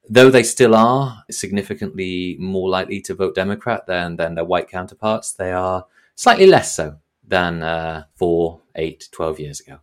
though 0.09 0.31
they 0.31 0.43
still 0.43 0.75
are 0.75 1.25
significantly 1.31 2.37
more 2.39 2.69
likely 2.69 3.01
to 3.03 3.15
vote 3.15 3.35
Democrat 3.35 3.87
than, 3.87 4.17
than 4.17 4.35
their 4.35 4.45
white 4.45 4.69
counterparts, 4.69 5.33
they 5.33 5.53
are 5.53 5.87
slightly 6.15 6.47
less 6.47 6.75
so 6.75 6.97
than 7.27 7.63
uh, 7.63 8.05
four, 8.17 8.61
eight, 8.75 9.09
12 9.13 9.41
years 9.41 9.61
ago. 9.61 9.79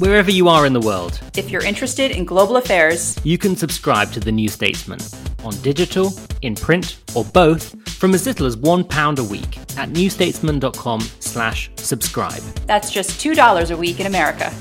Wherever 0.00 0.28
you 0.28 0.48
are 0.48 0.66
in 0.66 0.72
the 0.72 0.80
world, 0.80 1.20
if 1.36 1.50
you're 1.50 1.64
interested 1.64 2.10
in 2.10 2.24
global 2.24 2.56
affairs, 2.56 3.16
you 3.22 3.38
can 3.38 3.54
subscribe 3.54 4.10
to 4.10 4.18
The 4.18 4.32
New 4.32 4.48
Statesman 4.48 4.98
on 5.44 5.54
digital, 5.62 6.12
in 6.42 6.56
print, 6.56 6.98
or 7.14 7.24
both 7.24 7.80
from 7.90 8.12
as 8.12 8.26
little 8.26 8.44
as 8.44 8.56
£1 8.56 9.18
a 9.18 9.22
week 9.22 9.56
at 9.78 9.90
newstatesman.com 9.90 11.00
slash 11.20 11.70
subscribe. 11.76 12.42
That's 12.66 12.90
just 12.90 13.24
$2 13.24 13.70
a 13.70 13.76
week 13.76 14.00
in 14.00 14.06
America. 14.06 14.52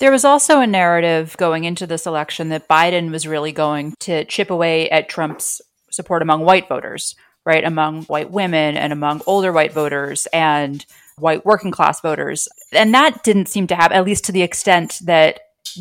There 0.00 0.10
was 0.10 0.24
also 0.24 0.58
a 0.58 0.66
narrative 0.66 1.36
going 1.36 1.62
into 1.62 1.86
this 1.86 2.06
election 2.06 2.48
that 2.48 2.66
Biden 2.66 3.12
was 3.12 3.24
really 3.24 3.52
going 3.52 3.94
to 4.00 4.24
chip 4.24 4.50
away 4.50 4.90
at 4.90 5.08
Trump's 5.08 5.62
support 5.92 6.22
among 6.22 6.40
white 6.40 6.68
voters, 6.68 7.14
right? 7.46 7.62
Among 7.62 8.02
white 8.06 8.32
women 8.32 8.76
and 8.76 8.92
among 8.92 9.22
older 9.28 9.52
white 9.52 9.72
voters 9.72 10.26
and 10.32 10.84
white 11.18 11.44
working 11.44 11.70
class 11.70 12.00
voters. 12.00 12.48
And 12.72 12.94
that 12.94 13.22
didn't 13.22 13.48
seem 13.48 13.66
to 13.68 13.76
have, 13.76 13.92
at 13.92 14.04
least 14.04 14.24
to 14.24 14.32
the 14.32 14.42
extent 14.42 14.98
that 15.04 15.40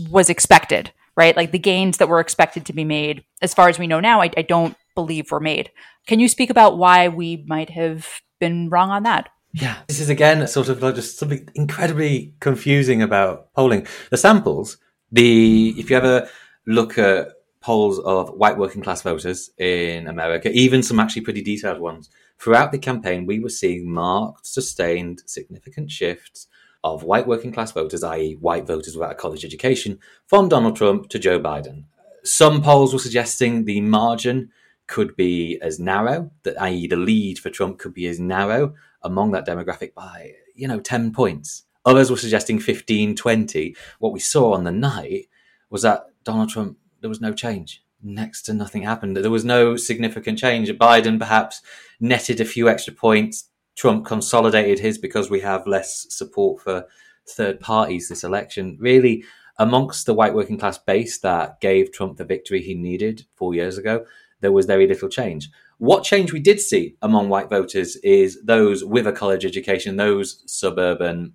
was 0.09 0.29
expected, 0.29 0.91
right? 1.15 1.35
Like 1.35 1.51
the 1.51 1.59
gains 1.59 1.97
that 1.97 2.09
were 2.09 2.19
expected 2.19 2.65
to 2.65 2.73
be 2.73 2.83
made, 2.83 3.23
as 3.41 3.53
far 3.53 3.69
as 3.69 3.79
we 3.79 3.87
know 3.87 3.99
now, 3.99 4.21
I, 4.21 4.31
I 4.37 4.41
don't 4.41 4.75
believe 4.95 5.31
were 5.31 5.39
made. 5.39 5.71
Can 6.07 6.19
you 6.19 6.27
speak 6.27 6.49
about 6.49 6.77
why 6.77 7.07
we 7.07 7.43
might 7.47 7.69
have 7.71 8.07
been 8.39 8.69
wrong 8.69 8.89
on 8.89 9.03
that? 9.03 9.29
Yeah, 9.53 9.77
this 9.87 9.99
is 9.99 10.09
again 10.09 10.47
sort 10.47 10.67
of 10.69 10.81
like 10.81 10.95
just 10.95 11.19
something 11.19 11.47
incredibly 11.53 12.33
confusing 12.39 13.03
about 13.03 13.53
polling. 13.53 13.85
The 14.09 14.17
samples, 14.17 14.77
the 15.11 15.75
if 15.77 15.91
you 15.91 15.97
ever 15.97 16.27
look 16.65 16.97
at 16.97 17.27
polls 17.63 17.97
of 17.99 18.29
white 18.29 18.57
working 18.57 18.81
class 18.81 19.01
voters 19.01 19.49
in 19.57 20.07
America, 20.07 20.51
even 20.51 20.83
some 20.83 20.99
actually 20.99 21.21
pretty 21.21 21.41
detailed 21.41 21.79
ones, 21.79 22.09
throughout 22.37 22.73
the 22.73 22.77
campaign, 22.77 23.25
we 23.25 23.39
were 23.39 23.49
seeing 23.49 23.89
marked, 23.89 24.45
sustained, 24.45 25.23
significant 25.25 25.89
shifts 25.89 26.47
of 26.83 27.03
white 27.03 27.25
working 27.25 27.53
class 27.53 27.71
voters, 27.71 28.03
i.e., 28.03 28.33
white 28.41 28.67
voters 28.67 28.97
without 28.97 29.13
a 29.13 29.15
college 29.15 29.45
education, 29.45 29.97
from 30.27 30.49
Donald 30.49 30.75
Trump 30.75 31.07
to 31.07 31.17
Joe 31.17 31.39
Biden. 31.39 31.85
Some 32.25 32.61
polls 32.61 32.91
were 32.91 32.99
suggesting 32.99 33.63
the 33.63 33.79
margin 33.79 34.51
could 34.87 35.15
be 35.15 35.57
as 35.61 35.79
narrow, 35.79 36.31
that 36.43 36.61
i.e., 36.61 36.87
the 36.87 36.97
lead 36.97 37.39
for 37.39 37.49
Trump 37.49 37.79
could 37.79 37.93
be 37.93 38.07
as 38.07 38.19
narrow 38.19 38.73
among 39.01 39.31
that 39.31 39.47
demographic 39.47 39.93
by, 39.93 40.33
you 40.53 40.67
know, 40.67 40.81
10 40.81 41.13
points. 41.13 41.63
Others 41.85 42.11
were 42.11 42.17
suggesting 42.17 42.59
15, 42.59 43.15
20. 43.15 43.75
What 43.99 44.11
we 44.11 44.19
saw 44.19 44.53
on 44.53 44.65
the 44.65 44.71
night 44.71 45.27
was 45.69 45.83
that 45.83 46.07
Donald 46.25 46.49
Trump, 46.49 46.77
there 47.03 47.09
was 47.09 47.21
no 47.21 47.33
change. 47.33 47.83
Next 48.01 48.43
to 48.43 48.53
nothing 48.53 48.83
happened. 48.83 49.17
There 49.17 49.29
was 49.29 49.43
no 49.43 49.75
significant 49.75 50.39
change. 50.39 50.71
Biden 50.71 51.19
perhaps 51.19 51.61
netted 51.99 52.39
a 52.39 52.45
few 52.45 52.69
extra 52.69 52.93
points. 52.93 53.49
Trump 53.75 54.05
consolidated 54.05 54.79
his 54.79 54.97
because 54.97 55.29
we 55.29 55.41
have 55.41 55.67
less 55.67 56.07
support 56.09 56.61
for 56.61 56.85
third 57.27 57.59
parties 57.59 58.07
this 58.07 58.23
election. 58.23 58.77
Really, 58.79 59.25
amongst 59.59 60.05
the 60.05 60.13
white 60.13 60.33
working 60.33 60.57
class 60.57 60.77
base 60.77 61.19
that 61.19 61.59
gave 61.59 61.91
Trump 61.91 62.15
the 62.15 62.23
victory 62.23 62.61
he 62.61 62.73
needed 62.73 63.25
four 63.35 63.53
years 63.53 63.77
ago, 63.77 64.05
there 64.39 64.53
was 64.53 64.65
very 64.65 64.87
little 64.87 65.09
change. 65.09 65.49
What 65.79 66.05
change 66.05 66.31
we 66.31 66.39
did 66.39 66.61
see 66.61 66.95
among 67.01 67.27
white 67.27 67.49
voters 67.49 67.97
is 67.97 68.41
those 68.45 68.85
with 68.85 69.07
a 69.07 69.11
college 69.11 69.45
education, 69.45 69.97
those 69.97 70.41
suburban, 70.45 71.33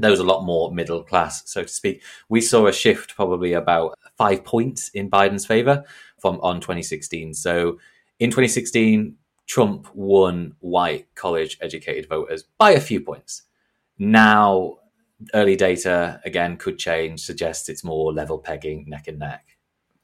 those 0.00 0.18
a 0.18 0.24
lot 0.24 0.44
more 0.44 0.72
middle 0.72 1.02
class, 1.02 1.42
so 1.50 1.62
to 1.62 1.68
speak. 1.68 2.02
We 2.28 2.40
saw 2.40 2.66
a 2.66 2.72
shift 2.72 3.14
probably 3.16 3.52
about 3.52 3.98
five 4.16 4.44
points 4.44 4.88
in 4.90 5.10
Biden's 5.10 5.46
favor 5.46 5.84
from 6.18 6.40
on 6.40 6.60
2016. 6.60 7.34
So 7.34 7.78
in 8.18 8.30
2016, 8.30 9.16
Trump 9.46 9.88
won 9.94 10.54
white 10.60 11.06
college 11.14 11.58
educated 11.60 12.08
voters 12.08 12.44
by 12.58 12.70
a 12.70 12.80
few 12.80 13.00
points. 13.00 13.42
Now, 13.98 14.78
early 15.34 15.56
data 15.56 16.20
again 16.24 16.56
could 16.56 16.78
change, 16.78 17.20
suggests 17.20 17.68
it's 17.68 17.84
more 17.84 18.12
level 18.12 18.38
pegging, 18.38 18.84
neck 18.88 19.08
and 19.08 19.18
neck. 19.18 19.56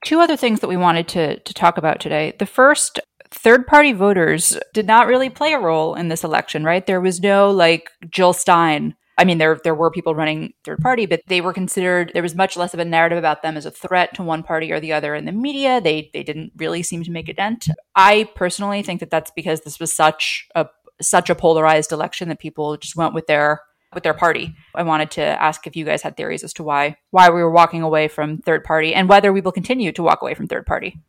Two 0.04 0.20
other 0.20 0.36
things 0.36 0.60
that 0.60 0.68
we 0.68 0.76
wanted 0.76 1.08
to, 1.08 1.38
to 1.38 1.54
talk 1.54 1.78
about 1.78 2.00
today. 2.00 2.34
The 2.38 2.46
first 2.46 3.00
third 3.30 3.66
party 3.66 3.92
voters 3.92 4.58
did 4.72 4.86
not 4.86 5.06
really 5.06 5.30
play 5.30 5.52
a 5.52 5.58
role 5.58 5.94
in 5.94 6.08
this 6.08 6.24
election, 6.24 6.64
right? 6.64 6.86
There 6.86 7.00
was 7.00 7.20
no 7.20 7.50
like 7.50 7.90
Jill 8.10 8.32
Stein. 8.32 8.94
I 9.18 9.24
mean, 9.24 9.38
there 9.38 9.58
there 9.64 9.74
were 9.74 9.90
people 9.90 10.14
running 10.14 10.52
third 10.64 10.80
party, 10.80 11.06
but 11.06 11.22
they 11.26 11.40
were 11.40 11.52
considered. 11.52 12.10
There 12.12 12.22
was 12.22 12.34
much 12.34 12.56
less 12.56 12.74
of 12.74 12.80
a 12.80 12.84
narrative 12.84 13.18
about 13.18 13.42
them 13.42 13.56
as 13.56 13.64
a 13.64 13.70
threat 13.70 14.14
to 14.14 14.22
one 14.22 14.42
party 14.42 14.70
or 14.72 14.80
the 14.80 14.92
other 14.92 15.14
in 15.14 15.24
the 15.24 15.32
media. 15.32 15.80
They 15.80 16.10
they 16.12 16.22
didn't 16.22 16.52
really 16.56 16.82
seem 16.82 17.02
to 17.04 17.10
make 17.10 17.28
a 17.28 17.34
dent. 17.34 17.68
I 17.94 18.28
personally 18.34 18.82
think 18.82 19.00
that 19.00 19.10
that's 19.10 19.30
because 19.30 19.62
this 19.62 19.80
was 19.80 19.92
such 19.92 20.46
a 20.54 20.66
such 21.00 21.30
a 21.30 21.34
polarized 21.34 21.92
election 21.92 22.28
that 22.28 22.38
people 22.38 22.76
just 22.76 22.96
went 22.96 23.14
with 23.14 23.26
their 23.26 23.62
with 23.94 24.02
their 24.02 24.14
party. 24.14 24.54
I 24.74 24.82
wanted 24.82 25.10
to 25.12 25.22
ask 25.22 25.66
if 25.66 25.76
you 25.76 25.84
guys 25.84 26.02
had 26.02 26.16
theories 26.16 26.44
as 26.44 26.52
to 26.54 26.62
why 26.62 26.96
why 27.10 27.30
we 27.30 27.42
were 27.42 27.50
walking 27.50 27.82
away 27.82 28.08
from 28.08 28.38
third 28.38 28.64
party 28.64 28.94
and 28.94 29.08
whether 29.08 29.32
we 29.32 29.40
will 29.40 29.52
continue 29.52 29.92
to 29.92 30.02
walk 30.02 30.20
away 30.20 30.34
from 30.34 30.46
third 30.46 30.66
party. 30.66 31.00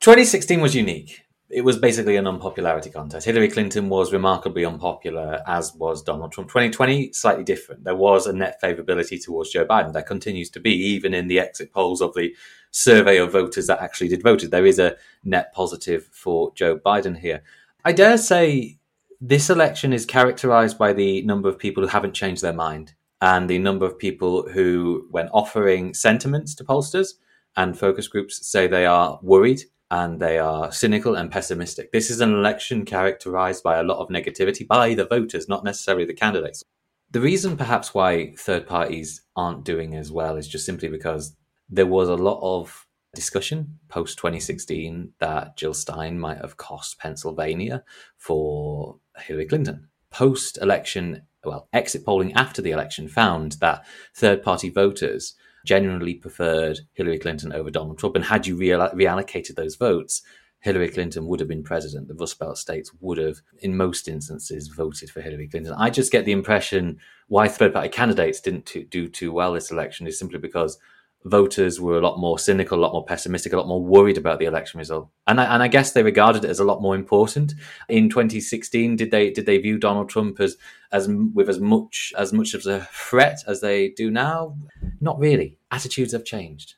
2016 0.00 0.62
was 0.62 0.74
unique. 0.74 1.20
It 1.50 1.62
was 1.62 1.78
basically 1.78 2.14
an 2.14 2.28
unpopularity 2.28 2.90
contest. 2.90 3.26
Hillary 3.26 3.48
Clinton 3.48 3.88
was 3.88 4.12
remarkably 4.12 4.64
unpopular, 4.64 5.42
as 5.48 5.74
was 5.74 6.00
Donald 6.00 6.30
Trump. 6.30 6.48
2020, 6.48 7.12
slightly 7.12 7.42
different. 7.42 7.82
There 7.82 7.96
was 7.96 8.26
a 8.28 8.32
net 8.32 8.60
favorability 8.62 9.20
towards 9.20 9.50
Joe 9.50 9.66
Biden. 9.66 9.92
There 9.92 10.02
continues 10.02 10.48
to 10.50 10.60
be, 10.60 10.70
even 10.70 11.12
in 11.12 11.26
the 11.26 11.40
exit 11.40 11.72
polls 11.72 12.00
of 12.00 12.14
the 12.14 12.36
survey 12.70 13.16
of 13.16 13.32
voters 13.32 13.66
that 13.66 13.80
actually 13.80 14.08
did 14.08 14.22
vote. 14.22 14.48
There 14.48 14.64
is 14.64 14.78
a 14.78 14.96
net 15.24 15.52
positive 15.52 16.08
for 16.12 16.52
Joe 16.54 16.78
Biden 16.78 17.18
here. 17.18 17.42
I 17.84 17.92
dare 17.92 18.16
say 18.16 18.78
this 19.20 19.50
election 19.50 19.92
is 19.92 20.06
characterized 20.06 20.78
by 20.78 20.92
the 20.92 21.22
number 21.22 21.48
of 21.48 21.58
people 21.58 21.82
who 21.82 21.88
haven't 21.88 22.14
changed 22.14 22.42
their 22.42 22.52
mind 22.52 22.94
and 23.20 23.50
the 23.50 23.58
number 23.58 23.84
of 23.84 23.98
people 23.98 24.48
who, 24.48 25.08
when 25.10 25.28
offering 25.30 25.94
sentiments 25.94 26.54
to 26.54 26.64
pollsters 26.64 27.14
and 27.56 27.76
focus 27.76 28.06
groups, 28.06 28.46
say 28.46 28.68
they 28.68 28.86
are 28.86 29.18
worried 29.20 29.64
and 29.90 30.20
they 30.20 30.38
are 30.38 30.70
cynical 30.70 31.16
and 31.16 31.30
pessimistic. 31.30 31.90
This 31.92 32.10
is 32.10 32.20
an 32.20 32.32
election 32.32 32.84
characterized 32.84 33.62
by 33.62 33.78
a 33.78 33.82
lot 33.82 33.98
of 33.98 34.08
negativity 34.08 34.66
by 34.66 34.94
the 34.94 35.04
voters, 35.04 35.48
not 35.48 35.64
necessarily 35.64 36.04
the 36.04 36.14
candidates. 36.14 36.62
The 37.10 37.20
reason, 37.20 37.56
perhaps, 37.56 37.92
why 37.92 38.34
third 38.38 38.66
parties 38.68 39.22
aren't 39.34 39.64
doing 39.64 39.96
as 39.96 40.12
well 40.12 40.36
is 40.36 40.46
just 40.46 40.64
simply 40.64 40.88
because 40.88 41.34
there 41.68 41.86
was 41.86 42.08
a 42.08 42.14
lot 42.14 42.40
of 42.42 42.86
discussion 43.14 43.80
post 43.88 44.16
2016 44.18 45.12
that 45.18 45.56
Jill 45.56 45.74
Stein 45.74 46.20
might 46.20 46.38
have 46.38 46.56
cost 46.56 47.00
Pennsylvania 47.00 47.82
for 48.16 48.98
Hillary 49.18 49.46
Clinton. 49.46 49.88
Post 50.10 50.58
election, 50.58 51.22
well, 51.44 51.68
exit 51.72 52.04
polling 52.04 52.32
after 52.34 52.62
the 52.62 52.70
election 52.70 53.08
found 53.08 53.52
that 53.60 53.84
third 54.14 54.42
party 54.44 54.70
voters 54.70 55.34
genuinely 55.64 56.14
preferred 56.14 56.80
Hillary 56.94 57.18
Clinton 57.18 57.52
over 57.52 57.70
Donald 57.70 57.98
Trump. 57.98 58.16
And 58.16 58.24
had 58.24 58.46
you 58.46 58.56
reallocated 58.56 59.54
those 59.54 59.76
votes, 59.76 60.22
Hillary 60.60 60.88
Clinton 60.88 61.26
would 61.26 61.40
have 61.40 61.48
been 61.48 61.62
president. 61.62 62.08
The 62.08 62.14
Rust 62.14 62.38
Belt 62.38 62.58
states 62.58 62.90
would 63.00 63.18
have, 63.18 63.40
in 63.60 63.76
most 63.76 64.08
instances, 64.08 64.68
voted 64.68 65.10
for 65.10 65.22
Hillary 65.22 65.48
Clinton. 65.48 65.74
I 65.76 65.90
just 65.90 66.12
get 66.12 66.24
the 66.24 66.32
impression 66.32 66.98
why 67.28 67.48
third 67.48 67.72
party 67.72 67.88
candidates 67.88 68.40
didn't 68.40 68.70
do 68.90 69.08
too 69.08 69.32
well 69.32 69.54
this 69.54 69.70
election 69.70 70.06
is 70.06 70.18
simply 70.18 70.38
because 70.38 70.78
voters 71.24 71.80
were 71.80 71.98
a 71.98 72.00
lot 72.00 72.18
more 72.18 72.38
cynical, 72.38 72.78
a 72.78 72.80
lot 72.80 72.92
more 72.92 73.04
pessimistic, 73.04 73.52
a 73.52 73.56
lot 73.56 73.68
more 73.68 73.82
worried 73.82 74.16
about 74.16 74.38
the 74.38 74.46
election 74.46 74.78
result. 74.78 75.08
And 75.26 75.40
I, 75.40 75.54
and 75.54 75.62
I 75.62 75.68
guess 75.68 75.92
they 75.92 76.02
regarded 76.02 76.44
it 76.44 76.50
as 76.50 76.60
a 76.60 76.64
lot 76.64 76.80
more 76.80 76.94
important. 76.94 77.54
In 77.88 78.08
2016, 78.08 78.96
did 78.96 79.10
they 79.10 79.30
did 79.30 79.46
they 79.46 79.58
view 79.58 79.78
Donald 79.78 80.08
Trump 80.08 80.40
as 80.40 80.56
as 80.92 81.08
with 81.34 81.48
as 81.48 81.60
much 81.60 82.12
as 82.16 82.32
much 82.32 82.54
of 82.54 82.64
a 82.66 82.88
threat 82.92 83.40
as 83.46 83.60
they 83.60 83.90
do 83.90 84.10
now? 84.10 84.56
Not 85.00 85.18
really. 85.18 85.58
Attitudes 85.70 86.12
have 86.12 86.24
changed. 86.24 86.74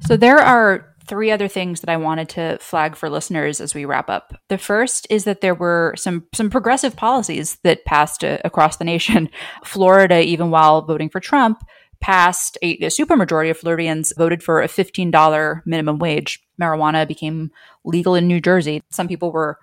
So 0.00 0.16
there 0.16 0.38
are 0.38 0.94
three 1.06 1.30
other 1.30 1.48
things 1.48 1.80
that 1.80 1.88
I 1.88 1.96
wanted 1.96 2.28
to 2.30 2.58
flag 2.60 2.96
for 2.96 3.08
listeners 3.08 3.60
as 3.60 3.74
we 3.74 3.84
wrap 3.84 4.10
up. 4.10 4.34
The 4.48 4.58
first 4.58 5.06
is 5.08 5.24
that 5.24 5.40
there 5.40 5.54
were 5.54 5.94
some 5.96 6.26
some 6.34 6.50
progressive 6.50 6.96
policies 6.96 7.58
that 7.62 7.84
passed 7.84 8.24
uh, 8.24 8.38
across 8.44 8.76
the 8.76 8.84
nation. 8.84 9.30
Florida, 9.64 10.20
even 10.20 10.50
while 10.50 10.82
voting 10.82 11.08
for 11.08 11.20
Trump, 11.20 11.64
passed 12.00 12.58
a, 12.62 12.72
a 12.78 12.88
supermajority 12.88 13.50
of 13.50 13.58
Floridians 13.58 14.12
voted 14.16 14.42
for 14.42 14.62
a 14.62 14.68
$15 14.68 15.62
minimum 15.66 15.98
wage. 15.98 16.42
Marijuana 16.60 17.06
became 17.06 17.50
legal 17.84 18.14
in 18.14 18.26
New 18.26 18.40
Jersey. 18.40 18.82
Some 18.90 19.08
people 19.08 19.32
were 19.32 19.58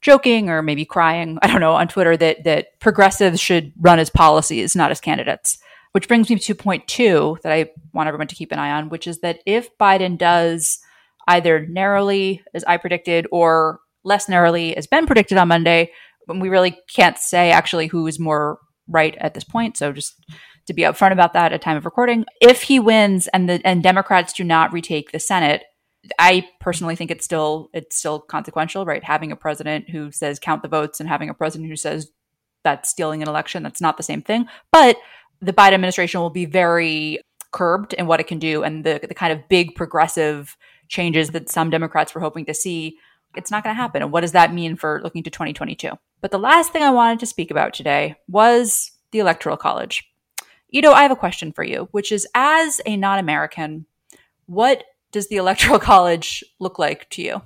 joking 0.00 0.48
or 0.48 0.62
maybe 0.62 0.84
crying, 0.84 1.38
I 1.42 1.46
don't 1.48 1.60
know, 1.60 1.74
on 1.74 1.88
Twitter 1.88 2.16
that 2.16 2.44
that 2.44 2.78
progressives 2.80 3.40
should 3.40 3.72
run 3.80 3.98
as 3.98 4.10
policies, 4.10 4.76
not 4.76 4.90
as 4.90 5.00
candidates. 5.00 5.58
Which 5.92 6.06
brings 6.06 6.28
me 6.28 6.36
to 6.36 6.54
point 6.54 6.86
two 6.86 7.38
that 7.42 7.52
I 7.52 7.70
want 7.92 8.08
everyone 8.08 8.28
to 8.28 8.34
keep 8.34 8.52
an 8.52 8.58
eye 8.58 8.72
on, 8.72 8.90
which 8.90 9.06
is 9.06 9.20
that 9.20 9.40
if 9.46 9.76
Biden 9.78 10.18
does 10.18 10.78
either 11.26 11.66
narrowly, 11.66 12.42
as 12.54 12.62
I 12.64 12.76
predicted, 12.76 13.26
or 13.32 13.80
less 14.04 14.28
narrowly, 14.28 14.76
as 14.76 14.86
Ben 14.86 15.06
predicted 15.06 15.38
on 15.38 15.48
Monday, 15.48 15.90
we 16.28 16.50
really 16.50 16.78
can't 16.94 17.18
say 17.18 17.50
actually 17.50 17.86
who 17.86 18.06
is 18.06 18.18
more 18.18 18.58
right 18.86 19.16
at 19.18 19.34
this 19.34 19.44
point. 19.44 19.76
So 19.76 19.92
just 19.92 20.14
to 20.68 20.74
be 20.74 20.82
upfront 20.82 21.12
about 21.12 21.32
that 21.32 21.52
at 21.52 21.60
time 21.60 21.76
of 21.76 21.84
recording. 21.84 22.24
If 22.40 22.62
he 22.62 22.78
wins 22.78 23.26
and 23.28 23.48
the 23.48 23.60
and 23.66 23.82
Democrats 23.82 24.32
do 24.32 24.44
not 24.44 24.72
retake 24.72 25.10
the 25.10 25.18
Senate, 25.18 25.64
I 26.18 26.46
personally 26.60 26.94
think 26.94 27.10
it's 27.10 27.24
still 27.24 27.70
it's 27.72 27.96
still 27.96 28.20
consequential, 28.20 28.84
right? 28.84 29.02
Having 29.02 29.32
a 29.32 29.36
president 29.36 29.88
who 29.90 30.12
says 30.12 30.38
count 30.38 30.62
the 30.62 30.68
votes 30.68 31.00
and 31.00 31.08
having 31.08 31.28
a 31.28 31.34
president 31.34 31.68
who 31.68 31.76
says 31.76 32.10
that's 32.64 32.90
stealing 32.90 33.22
an 33.22 33.28
election, 33.28 33.62
that's 33.62 33.80
not 33.80 33.96
the 33.96 34.02
same 34.02 34.22
thing. 34.22 34.46
But 34.70 34.96
the 35.40 35.52
Biden 35.52 35.72
administration 35.72 36.20
will 36.20 36.30
be 36.30 36.44
very 36.44 37.20
curbed 37.50 37.94
in 37.94 38.06
what 38.06 38.20
it 38.20 38.26
can 38.26 38.38
do 38.38 38.62
and 38.62 38.84
the 38.84 39.00
the 39.02 39.14
kind 39.14 39.32
of 39.32 39.48
big 39.48 39.74
progressive 39.74 40.56
changes 40.88 41.30
that 41.30 41.48
some 41.48 41.70
Democrats 41.70 42.14
were 42.14 42.20
hoping 42.20 42.44
to 42.44 42.54
see. 42.54 42.98
It's 43.36 43.50
not 43.50 43.62
going 43.62 43.74
to 43.74 43.80
happen. 43.80 44.02
And 44.02 44.10
what 44.10 44.22
does 44.22 44.32
that 44.32 44.54
mean 44.54 44.76
for 44.76 45.00
looking 45.02 45.22
to 45.22 45.30
2022? 45.30 45.90
But 46.20 46.30
the 46.30 46.38
last 46.38 46.72
thing 46.72 46.82
I 46.82 46.90
wanted 46.90 47.20
to 47.20 47.26
speak 47.26 47.50
about 47.50 47.74
today 47.74 48.16
was 48.26 48.90
the 49.12 49.18
Electoral 49.18 49.56
College. 49.56 50.07
Ido, 50.70 50.92
I 50.92 51.02
have 51.02 51.10
a 51.10 51.16
question 51.16 51.52
for 51.52 51.64
you, 51.64 51.88
which 51.92 52.12
is 52.12 52.26
as 52.34 52.80
a 52.84 52.96
non 52.96 53.18
American, 53.18 53.86
what 54.46 54.84
does 55.12 55.28
the 55.28 55.36
Electoral 55.36 55.78
College 55.92 56.44
look 56.58 56.78
like 56.78 57.08
to 57.10 57.22
you? 57.22 57.42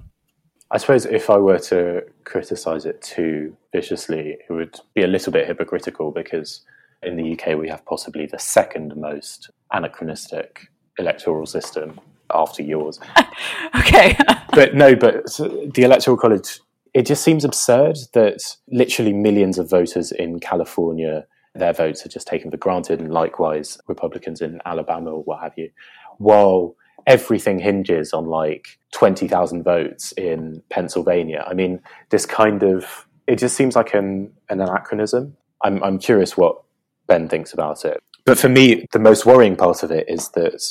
I 0.71 0.79
suppose 0.79 1.05
if 1.05 1.29
I 1.29 1.37
were 1.37 1.59
to 1.59 2.03
criticize 2.25 2.87
it 2.87 3.03
too 3.03 3.57
viciously, 3.73 4.39
it 4.49 4.53
would 4.53 4.81
be 4.95 5.03
a 5.03 5.07
little 5.07 5.33
bit 5.33 5.47
hypocritical 5.47 6.11
because 6.11 6.63
in 7.03 7.17
the 7.17 7.33
UK 7.33 7.59
we 7.59 7.69
have 7.69 7.85
possibly 7.85 8.27
the 8.27 8.39
second 8.39 8.97
most 8.97 9.51
anachronistic 9.73 10.69
electoral 10.99 11.47
system 11.47 12.01
after 12.33 12.63
yours. 12.63 12.99
okay. 13.79 14.17
but 14.53 14.75
no, 14.75 14.97
but 14.97 15.27
the 15.75 15.83
Electoral 15.83 16.17
College, 16.17 16.61
it 16.95 17.07
just 17.07 17.23
seems 17.23 17.45
absurd 17.45 17.99
that 18.15 18.41
literally 18.69 19.13
millions 19.13 19.59
of 19.59 19.69
voters 19.69 20.11
in 20.11 20.41
California 20.41 21.27
their 21.55 21.73
votes 21.73 22.05
are 22.05 22.09
just 22.09 22.27
taken 22.27 22.51
for 22.51 22.57
granted, 22.57 23.01
and 23.01 23.13
likewise 23.13 23.79
Republicans 23.89 24.41
in 24.41 24.61
Alabama 24.65 25.11
or 25.11 25.23
what 25.23 25.43
have 25.43 25.53
you. 25.57 25.71
While 26.19 26.77
everything 27.07 27.59
hinges 27.59 28.13
on 28.13 28.27
like 28.27 28.79
20,000 28.93 29.63
votes 29.63 30.13
in 30.13 30.63
Pennsylvania. 30.71 31.45
I 31.47 31.55
mean, 31.55 31.81
this 32.11 32.27
kind 32.27 32.63
of, 32.63 33.07
it 33.27 33.37
just 33.37 33.57
seems 33.57 33.77
like 33.77 33.95
an, 33.95 34.33
an 34.49 34.61
anachronism. 34.61 35.37
I'm, 35.65 35.83
I'm 35.83 35.99
curious 35.99 36.37
what 36.37 36.63
Ben 37.07 37.29
thinks 37.29 37.53
about 37.53 37.85
it. 37.85 38.01
But 38.25 38.39
for 38.39 38.49
me, 38.49 38.87
the 38.93 38.99
most 38.99 39.27
worrying 39.27 39.57
part 39.57 39.83
of 39.83 39.91
it 39.91 40.09
is 40.09 40.29
that 40.31 40.63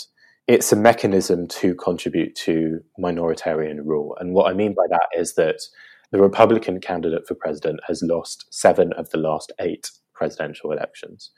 it's 0.48 0.72
a 0.72 0.76
mechanism 0.76 1.48
to 1.48 1.76
contribute 1.76 2.36
to 2.36 2.82
minoritarian 3.00 3.80
rule. 3.86 4.16
And 4.20 4.34
what 4.34 4.50
I 4.50 4.54
mean 4.54 4.74
by 4.74 4.86
that 4.90 5.08
is 5.18 5.36
that 5.36 5.62
the 6.12 6.22
Republican 6.22 6.80
candidate 6.80 7.28
for 7.28 7.36
president 7.36 7.80
has 7.88 8.02
lost 8.02 8.46
seven 8.50 8.92
of 8.94 9.10
the 9.10 9.18
last 9.18 9.52
eight 9.60 9.92
presidential 10.14 10.72
elections, 10.72 11.32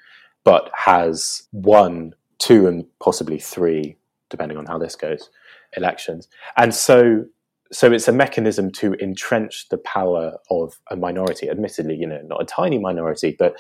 but 0.44 0.70
has 0.76 1.44
won 1.52 2.14
two 2.40 2.68
and 2.68 2.86
possibly 3.00 3.40
three, 3.40 3.98
depending 4.30 4.58
on 4.58 4.66
how 4.66 4.78
this 4.78 4.96
goes, 4.96 5.30
elections. 5.78 6.28
And 6.58 6.74
so 6.74 7.26
so 7.72 7.92
it's 7.92 8.08
a 8.08 8.12
mechanism 8.12 8.72
to 8.72 8.94
entrench 8.96 9.68
the 9.70 9.80
power 9.80 10.38
of 10.52 10.80
a 10.92 10.96
minority. 10.96 11.50
Admittedly, 11.50 11.96
you 11.96 12.06
know, 12.06 12.22
not 12.24 12.42
a 12.42 12.46
tiny 12.46 12.78
minority, 12.78 13.36
but 13.38 13.60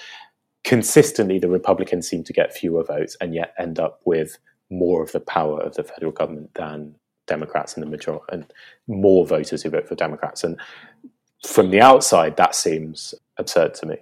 consistently 0.63 1.39
the 1.39 1.49
Republicans 1.49 2.07
seem 2.07 2.23
to 2.23 2.33
get 2.33 2.53
fewer 2.53 2.83
votes 2.83 3.17
and 3.19 3.33
yet 3.33 3.55
end 3.57 3.79
up 3.79 4.01
with 4.05 4.37
more 4.69 5.01
of 5.01 5.11
the 5.13 5.19
power 5.19 5.59
of 5.61 5.73
the 5.75 5.83
federal 5.83 6.11
government 6.11 6.53
than 6.53 6.95
Democrats 7.25 7.75
in 7.75 7.81
the 7.81 7.89
majority 7.89 8.25
and 8.31 8.53
more 8.87 9.25
voters 9.25 9.63
who 9.63 9.69
vote 9.69 9.87
for 9.87 9.95
Democrats. 9.95 10.43
And 10.43 10.59
from 11.45 11.71
the 11.71 11.81
outside, 11.81 12.37
that 12.37 12.53
seems 12.53 13.15
absurd 13.37 13.73
to 13.75 13.87
me 13.87 13.97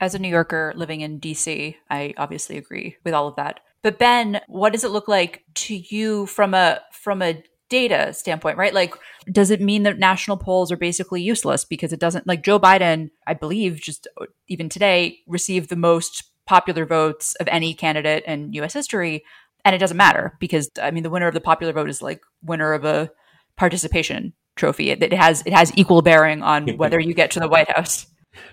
as 0.00 0.14
a 0.14 0.18
New 0.18 0.28
Yorker 0.28 0.72
living 0.76 1.00
in 1.00 1.20
DC, 1.20 1.74
I 1.90 2.14
obviously 2.16 2.56
agree 2.56 2.96
with 3.04 3.14
all 3.14 3.28
of 3.28 3.36
that. 3.36 3.60
But 3.82 3.98
Ben, 3.98 4.40
what 4.48 4.72
does 4.72 4.84
it 4.84 4.90
look 4.90 5.08
like 5.08 5.44
to 5.54 5.76
you 5.76 6.26
from 6.26 6.54
a 6.54 6.80
from 6.92 7.22
a 7.22 7.42
data 7.68 8.12
standpoint, 8.12 8.56
right? 8.56 8.74
Like 8.74 8.94
does 9.30 9.50
it 9.50 9.60
mean 9.60 9.82
that 9.82 9.98
national 9.98 10.38
polls 10.38 10.72
are 10.72 10.76
basically 10.76 11.22
useless 11.22 11.64
because 11.64 11.92
it 11.92 12.00
doesn't 12.00 12.26
like 12.26 12.42
Joe 12.42 12.58
Biden, 12.58 13.10
I 13.26 13.34
believe 13.34 13.80
just 13.80 14.08
uh, 14.20 14.26
even 14.48 14.68
today 14.68 15.18
received 15.26 15.68
the 15.68 15.76
most 15.76 16.24
popular 16.46 16.86
votes 16.86 17.34
of 17.36 17.48
any 17.48 17.74
candidate 17.74 18.24
in 18.26 18.52
US 18.54 18.72
history 18.72 19.22
and 19.64 19.74
it 19.74 19.78
doesn't 19.78 19.96
matter 19.96 20.36
because 20.40 20.70
I 20.82 20.90
mean 20.90 21.02
the 21.02 21.10
winner 21.10 21.28
of 21.28 21.34
the 21.34 21.40
popular 21.40 21.72
vote 21.72 21.90
is 21.90 22.00
like 22.00 22.22
winner 22.42 22.72
of 22.72 22.84
a 22.84 23.10
participation 23.56 24.32
trophy. 24.56 24.90
It, 24.90 25.02
it 25.02 25.12
has 25.12 25.42
it 25.46 25.52
has 25.52 25.72
equal 25.76 26.02
bearing 26.02 26.42
on 26.42 26.68
whether 26.76 26.98
you 26.98 27.14
get 27.14 27.30
to 27.32 27.40
the 27.40 27.48
White 27.48 27.70
House. 27.70 28.06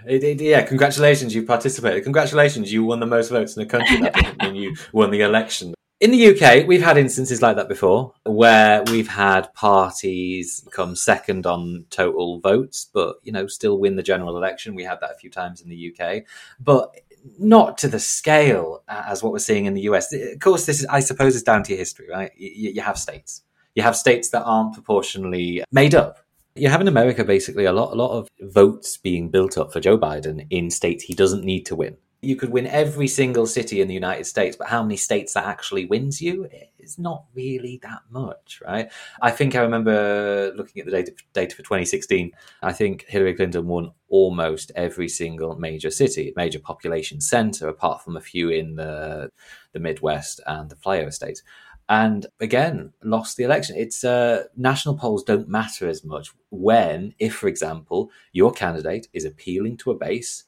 It, 0.08 0.24
it, 0.24 0.42
yeah, 0.42 0.62
congratulations, 0.62 1.34
you 1.34 1.44
participated. 1.44 2.04
Congratulations, 2.04 2.72
you 2.72 2.84
won 2.84 3.00
the 3.00 3.06
most 3.06 3.30
votes 3.30 3.56
in 3.56 3.64
the 3.64 3.70
country. 3.70 3.98
That 4.02 4.14
doesn't 4.14 4.42
mean 4.42 4.56
you 4.56 4.76
won 4.92 5.12
the 5.12 5.22
election. 5.22 5.74
In 6.02 6.12
the 6.12 6.36
UK, 6.36 6.68
we've 6.68 6.84
had 6.84 6.98
instances 6.98 7.42
like 7.42 7.56
that 7.56 7.70
before, 7.70 8.14
where 8.26 8.84
we've 8.84 9.08
had 9.08 9.54
parties 9.54 10.68
come 10.72 10.96
second 10.96 11.48
on 11.48 11.86
total 11.90 12.40
votes, 12.42 12.90
but 12.94 13.16
you 13.24 13.32
know 13.32 13.48
still 13.48 13.80
win 13.80 13.96
the 13.96 14.04
general 14.04 14.36
election. 14.38 14.76
We 14.76 14.84
had 14.84 15.00
that 15.00 15.12
a 15.12 15.16
few 15.16 15.30
times 15.30 15.62
in 15.62 15.70
the 15.70 15.94
UK, 15.94 16.24
but 16.60 16.94
not 17.40 17.78
to 17.80 17.88
the 17.88 18.00
scale 18.00 18.84
as 18.88 19.24
what 19.24 19.32
we're 19.32 19.40
seeing 19.40 19.66
in 19.66 19.74
the 19.74 19.82
US. 19.84 20.14
Of 20.14 20.40
course, 20.40 20.66
this 20.66 20.82
is, 20.82 20.86
I 20.88 21.00
suppose, 21.00 21.36
is 21.36 21.44
down 21.44 21.64
to 21.64 21.72
your 21.72 21.80
history, 21.80 22.08
right? 22.10 22.32
You, 22.36 22.72
you 22.72 22.82
have 22.82 23.00
states, 23.00 23.44
you 23.74 23.82
have 23.82 23.96
states 23.96 24.30
that 24.30 24.44
aren't 24.44 24.74
proportionally 24.74 25.64
made 25.72 25.96
up 25.96 26.25
you 26.56 26.70
have 26.70 26.82
in 26.82 26.88
America 26.88 27.24
basically 27.24 27.66
a 27.66 27.74
lot, 27.74 27.92
a 27.92 27.96
lot 27.96 28.18
of 28.18 28.30
votes 28.42 28.98
being 28.98 29.30
built 29.30 29.58
up 29.58 29.74
for 29.74 29.82
Joe 29.82 29.98
Biden 29.98 30.48
in 30.50 30.70
states 30.70 31.04
he 31.04 31.14
doesn't 31.14 31.44
need 31.44 31.66
to 31.66 31.76
win. 31.76 31.98
You 32.22 32.38
could 32.38 32.50
win 32.50 32.66
every 32.66 33.08
single 33.08 33.46
city 33.46 33.82
in 33.82 33.88
the 33.88 33.94
United 33.94 34.26
States, 34.26 34.56
but 34.56 34.70
how 34.70 34.82
many 34.82 34.96
states 34.96 35.34
that 35.34 35.46
actually 35.46 35.86
wins 35.86 36.22
you 36.22 36.50
is 36.80 36.98
not 36.98 37.26
really 37.36 37.80
that 37.84 38.02
much, 38.10 38.62
right? 38.66 38.90
I 39.22 39.30
think 39.32 39.54
I 39.54 39.62
remember 39.62 40.52
looking 40.56 40.80
at 40.80 40.86
the 40.86 40.92
data, 40.92 41.12
data 41.34 41.56
for 41.56 41.62
2016. 41.62 42.32
I 42.64 42.74
think 42.74 43.06
Hillary 43.08 43.36
Clinton 43.36 43.68
won 43.68 43.92
almost 44.08 44.72
every 44.76 45.10
single 45.10 45.56
major 45.56 45.92
city, 45.92 46.34
major 46.36 46.60
population 46.60 47.22
center, 47.22 47.68
apart 47.68 48.04
from 48.04 48.16
a 48.16 48.22
few 48.22 48.50
in 48.50 48.76
the 48.76 49.30
the 49.74 49.80
Midwest 49.80 50.40
and 50.48 50.70
the 50.70 50.76
flyover 50.78 51.14
states 51.14 51.44
and 51.88 52.26
again 52.40 52.94
lost 53.04 53.38
the 53.38 53.44
election. 53.44 53.76
It's 53.78 54.04
uh, 54.04 54.46
national 54.56 54.98
polls 54.98 55.24
don't 55.24 55.48
matter 55.48 55.88
as 55.88 56.04
much 56.04 56.30
when, 56.50 57.14
if 57.20 57.36
for 57.36 57.48
example, 57.48 58.12
your 58.32 58.52
candidate 58.52 59.08
is 59.14 59.26
appealing 59.26 59.78
to 59.78 59.92
a 59.92 59.96
base, 59.98 60.46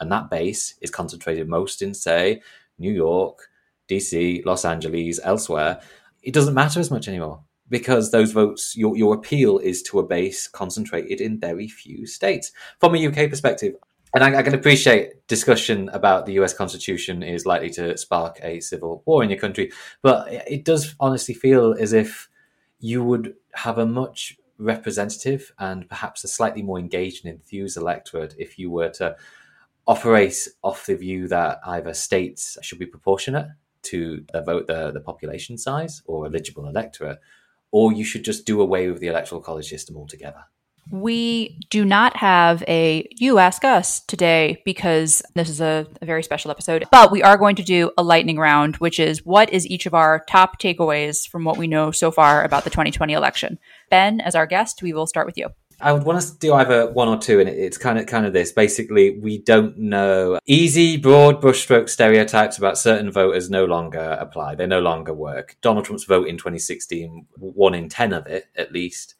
and 0.00 0.10
that 0.12 0.30
base 0.30 0.74
is 0.80 0.90
concentrated 0.90 1.48
most 1.48 1.82
in 1.82 1.94
say 1.94 2.40
New 2.78 2.92
York, 2.92 3.48
DC, 3.88 4.44
Los 4.44 4.64
Angeles, 4.64 5.20
elsewhere. 5.22 5.80
It 6.22 6.34
doesn't 6.34 6.54
matter 6.54 6.80
as 6.80 6.90
much 6.90 7.08
anymore 7.08 7.42
because 7.68 8.10
those 8.10 8.32
votes, 8.32 8.76
your 8.76 8.96
your 8.96 9.14
appeal 9.14 9.58
is 9.58 9.82
to 9.84 9.98
a 9.98 10.06
base 10.06 10.46
concentrated 10.46 11.20
in 11.20 11.40
very 11.40 11.68
few 11.68 12.06
states. 12.06 12.52
From 12.78 12.94
a 12.94 13.06
UK 13.06 13.28
perspective, 13.28 13.74
and 14.14 14.24
I, 14.24 14.38
I, 14.38 14.42
can 14.42 14.54
appreciate 14.54 15.26
discussion 15.26 15.88
about 15.90 16.26
the 16.26 16.34
US 16.34 16.54
Constitution 16.54 17.22
is 17.22 17.46
likely 17.46 17.70
to 17.70 17.96
spark 17.96 18.38
a 18.42 18.60
civil 18.60 19.02
war 19.06 19.22
in 19.22 19.30
your 19.30 19.38
country, 19.38 19.72
but 20.02 20.28
it 20.30 20.64
does 20.64 20.94
honestly 21.00 21.34
feel 21.34 21.74
as 21.78 21.92
if 21.92 22.28
you 22.78 23.02
would 23.02 23.34
have 23.54 23.78
a 23.78 23.86
much 23.86 24.38
representative 24.58 25.52
and 25.58 25.88
perhaps 25.88 26.24
a 26.24 26.28
slightly 26.28 26.62
more 26.62 26.78
engaged 26.78 27.24
and 27.24 27.34
enthused 27.34 27.76
electorate 27.76 28.34
if 28.38 28.58
you 28.58 28.70
were 28.70 28.88
to 28.88 29.16
operate 29.86 30.48
off 30.62 30.86
the 30.86 30.96
view 30.96 31.28
that 31.28 31.60
either 31.64 31.94
states 31.94 32.58
should 32.62 32.78
be 32.78 32.86
proportionate 32.86 33.48
to 33.82 34.24
the 34.32 34.42
vote 34.42 34.66
the, 34.66 34.90
the 34.90 35.00
population 35.00 35.56
size 35.56 36.02
or 36.06 36.26
eligible 36.26 36.66
electorate, 36.66 37.18
or 37.70 37.92
you 37.92 38.04
should 38.04 38.24
just 38.24 38.46
do 38.46 38.60
away 38.60 38.90
with 38.90 39.00
the 39.00 39.06
electoral 39.06 39.40
college 39.40 39.68
system 39.68 39.96
altogether. 39.96 40.44
We 40.90 41.58
do 41.68 41.84
not 41.84 42.16
have 42.16 42.62
a 42.68 43.08
You 43.10 43.38
Ask 43.38 43.64
Us 43.64 44.00
today 44.00 44.62
because 44.64 45.20
this 45.34 45.48
is 45.48 45.60
a, 45.60 45.86
a, 46.00 46.06
very 46.06 46.22
special 46.22 46.52
episode, 46.52 46.84
but 46.92 47.10
we 47.10 47.24
are 47.24 47.36
going 47.36 47.56
to 47.56 47.64
do 47.64 47.90
a 47.98 48.04
lightning 48.04 48.38
round, 48.38 48.76
which 48.76 49.00
is 49.00 49.24
what 49.26 49.52
is 49.52 49.66
each 49.66 49.86
of 49.86 49.94
our 49.94 50.24
top 50.28 50.60
takeaways 50.60 51.28
from 51.28 51.44
what 51.44 51.56
we 51.58 51.66
know 51.66 51.90
so 51.90 52.12
far 52.12 52.44
about 52.44 52.62
the 52.62 52.70
2020 52.70 53.12
election? 53.12 53.58
Ben, 53.90 54.20
as 54.20 54.36
our 54.36 54.46
guest, 54.46 54.80
we 54.80 54.92
will 54.92 55.08
start 55.08 55.26
with 55.26 55.36
you. 55.36 55.48
I 55.80 55.92
would 55.92 56.04
want 56.04 56.18
us 56.18 56.30
to 56.30 56.38
do 56.38 56.54
either 56.54 56.90
one 56.90 57.08
or 57.08 57.18
two, 57.18 57.38
and 57.38 57.48
it's 57.48 57.76
kind 57.76 57.98
of 57.98 58.06
kind 58.06 58.24
of 58.24 58.32
this. 58.32 58.50
Basically, 58.50 59.18
we 59.18 59.38
don't 59.38 59.76
know 59.76 60.38
easy, 60.46 60.96
broad 60.96 61.42
brushstroke 61.42 61.90
stereotypes 61.90 62.56
about 62.56 62.78
certain 62.78 63.10
voters 63.10 63.50
no 63.50 63.66
longer 63.66 64.16
apply. 64.18 64.54
They 64.54 64.66
no 64.66 64.80
longer 64.80 65.12
work. 65.12 65.56
Donald 65.60 65.84
Trump's 65.84 66.04
vote 66.04 66.28
in 66.28 66.38
2016, 66.38 67.26
one 67.36 67.74
in 67.74 67.90
ten 67.90 68.14
of 68.14 68.26
it, 68.26 68.46
at 68.56 68.72
least, 68.72 69.15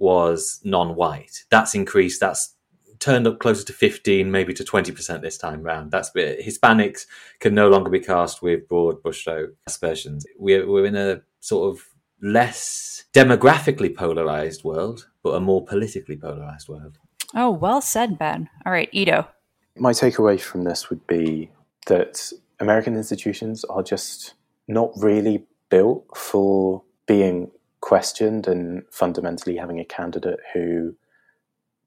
was 0.00 0.60
non-white. 0.64 1.44
That's 1.50 1.74
increased. 1.74 2.20
That's 2.20 2.56
turned 2.98 3.26
up 3.26 3.38
closer 3.38 3.64
to 3.64 3.72
15, 3.72 4.30
maybe 4.30 4.52
to 4.54 4.64
20% 4.64 5.22
this 5.22 5.38
time 5.38 5.62
round. 5.62 5.90
That's 5.90 6.10
bit, 6.10 6.44
Hispanics 6.44 7.06
can 7.38 7.54
no 7.54 7.68
longer 7.68 7.90
be 7.90 8.00
cast 8.00 8.42
with 8.42 8.68
broad 8.68 9.02
brushstroke 9.02 9.52
aspersions. 9.66 10.26
We're, 10.38 10.68
we're 10.68 10.86
in 10.86 10.96
a 10.96 11.22
sort 11.40 11.74
of 11.74 11.84
less 12.22 13.04
demographically 13.14 13.94
polarized 13.94 14.64
world, 14.64 15.08
but 15.22 15.34
a 15.34 15.40
more 15.40 15.64
politically 15.64 16.16
polarized 16.16 16.68
world. 16.68 16.98
Oh, 17.34 17.50
well 17.50 17.80
said, 17.80 18.18
Ben. 18.18 18.48
All 18.66 18.72
right, 18.72 18.90
Ido. 18.92 19.28
My 19.76 19.92
takeaway 19.92 20.40
from 20.40 20.64
this 20.64 20.90
would 20.90 21.06
be 21.06 21.50
that 21.86 22.32
American 22.58 22.96
institutions 22.96 23.64
are 23.64 23.82
just 23.82 24.34
not 24.68 24.90
really 24.96 25.44
built 25.70 26.04
for 26.16 26.82
being 27.06 27.50
questioned 27.80 28.46
and 28.46 28.82
fundamentally 28.90 29.56
having 29.56 29.80
a 29.80 29.84
candidate 29.84 30.40
who 30.52 30.94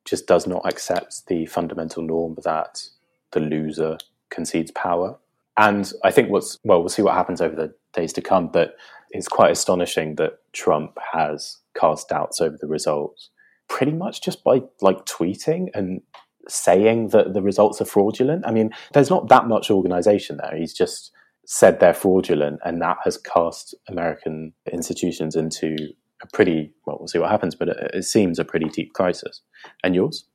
just 0.06 0.27
does 0.27 0.45
not 0.47 0.65
accept 0.65 1.27
the 1.27 1.45
fundamental 1.45 2.03
norm 2.03 2.36
that 2.43 2.84
the 3.32 3.39
loser 3.39 3.97
concedes 4.29 4.71
power. 4.71 5.17
And 5.58 5.91
I 6.03 6.12
think 6.12 6.29
what's, 6.29 6.60
well, 6.63 6.79
we'll 6.79 6.89
see 6.89 7.03
what 7.03 7.13
happens 7.13 7.41
over 7.41 7.56
the 7.56 7.73
days 7.93 8.12
to 8.13 8.21
come, 8.21 8.47
but 8.47 8.75
it's 9.12 9.27
quite 9.27 9.51
astonishing 9.51 10.15
that 10.15 10.39
Trump 10.51 10.97
has 11.13 11.58
cast 11.77 12.10
doubts 12.10 12.41
over 12.41 12.58
the 12.60 12.67
results 12.67 13.29
pretty 13.69 13.91
much 13.91 14.21
just 14.21 14.43
by 14.43 14.62
like 14.82 15.06
tweeting 15.06 15.69
and 15.73 16.01
saying 16.47 17.10
that 17.10 17.34
the 17.34 17.41
results 17.41 17.79
are 17.82 17.86
fraudulent. 17.86 18.45
I 18.45 18.51
mean, 18.51 18.71
there's 18.93 19.10
not 19.10 19.29
that 19.29 19.47
much 19.47 19.71
organization 19.71 20.38
there. 20.38 20.56
He's 20.58 20.73
just 20.73 21.12
said 21.45 21.79
they're 21.79 21.93
fraudulent, 21.93 22.60
and 22.63 22.82
that 22.82 22.97
has 23.03 23.17
cast 23.17 23.75
American 23.89 24.53
institutions 24.71 25.36
into 25.36 25.75
a 26.21 26.27
pretty 26.34 26.71
well. 26.86 26.97
We'll 26.99 27.08
see 27.08 27.19
what 27.19 27.32
happens, 27.32 27.56
but 27.56 27.69
it, 27.69 27.91
it 27.93 28.03
seems 28.03 28.39
a 28.39 28.45
pretty 28.45 28.69
deep 28.69 28.93
crisis. 28.93 29.41
And 29.84 29.93
yours? 29.93 30.25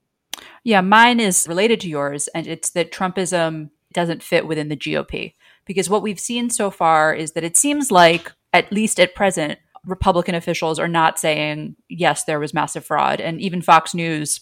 Yeah, 0.64 0.80
mine 0.82 1.20
is 1.20 1.46
related 1.48 1.80
to 1.80 1.88
yours, 1.88 2.28
and 2.28 2.46
it's 2.46 2.70
that 2.70 2.92
Trumpism 2.92 3.70
doesn't 3.92 4.22
fit 4.22 4.46
within 4.46 4.68
the 4.68 4.76
GOP 4.76 5.34
because 5.64 5.88
what 5.88 6.02
we've 6.02 6.20
seen 6.20 6.50
so 6.50 6.70
far 6.70 7.14
is 7.14 7.32
that 7.32 7.44
it 7.44 7.56
seems 7.56 7.90
like, 7.90 8.32
at 8.52 8.70
least 8.72 9.00
at 9.00 9.14
present, 9.14 9.58
Republican 9.84 10.34
officials 10.34 10.78
are 10.78 10.88
not 10.88 11.18
saying 11.18 11.76
yes, 11.88 12.24
there 12.24 12.40
was 12.40 12.52
massive 12.52 12.84
fraud, 12.84 13.20
and 13.20 13.40
even 13.40 13.62
Fox 13.62 13.94
News 13.94 14.40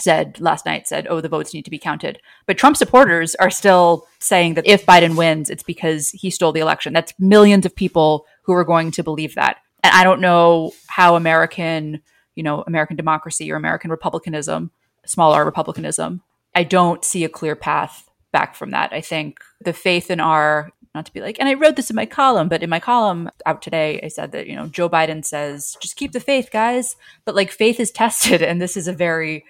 said 0.00 0.40
last 0.40 0.64
night 0.64 0.88
said 0.88 1.06
oh 1.08 1.20
the 1.20 1.28
votes 1.28 1.52
need 1.52 1.64
to 1.64 1.70
be 1.70 1.78
counted. 1.78 2.20
But 2.46 2.58
trump 2.58 2.76
supporters 2.76 3.34
are 3.36 3.50
still 3.50 4.06
saying 4.20 4.54
that 4.54 4.66
if 4.66 4.86
biden 4.86 5.16
wins 5.16 5.50
it's 5.50 5.62
because 5.62 6.10
he 6.10 6.30
stole 6.30 6.52
the 6.52 6.60
election. 6.60 6.92
That's 6.92 7.14
millions 7.18 7.66
of 7.66 7.74
people 7.74 8.26
who 8.42 8.52
are 8.52 8.64
going 8.64 8.90
to 8.92 9.02
believe 9.02 9.34
that. 9.34 9.58
And 9.82 9.94
i 9.94 10.04
don't 10.04 10.20
know 10.20 10.72
how 10.86 11.16
american 11.16 12.02
you 12.34 12.42
know 12.42 12.64
american 12.66 12.96
democracy 12.96 13.50
or 13.52 13.56
american 13.56 13.90
republicanism 13.90 14.70
small 15.04 15.32
r 15.32 15.44
republicanism 15.44 16.22
i 16.54 16.64
don't 16.64 17.04
see 17.04 17.24
a 17.24 17.28
clear 17.28 17.56
path 17.56 18.08
back 18.32 18.56
from 18.56 18.70
that. 18.70 18.92
I 18.92 19.00
think 19.00 19.40
the 19.60 19.72
faith 19.72 20.10
in 20.10 20.18
our 20.18 20.72
not 20.94 21.06
to 21.06 21.12
be 21.12 21.20
like 21.20 21.38
and 21.38 21.48
i 21.48 21.54
wrote 21.54 21.76
this 21.76 21.88
in 21.88 21.96
my 21.96 22.04
column 22.04 22.48
but 22.50 22.62
in 22.62 22.68
my 22.68 22.80
column 22.80 23.30
out 23.46 23.62
today 23.62 23.98
i 24.02 24.08
said 24.08 24.32
that 24.32 24.46
you 24.46 24.54
know 24.54 24.66
joe 24.66 24.90
biden 24.90 25.24
says 25.24 25.74
just 25.80 25.96
keep 25.96 26.12
the 26.12 26.20
faith 26.20 26.50
guys. 26.50 26.96
But 27.24 27.34
like 27.34 27.50
faith 27.50 27.78
is 27.78 27.90
tested 27.90 28.42
and 28.48 28.60
this 28.60 28.76
is 28.76 28.88
a 28.88 28.92
very 28.92 29.44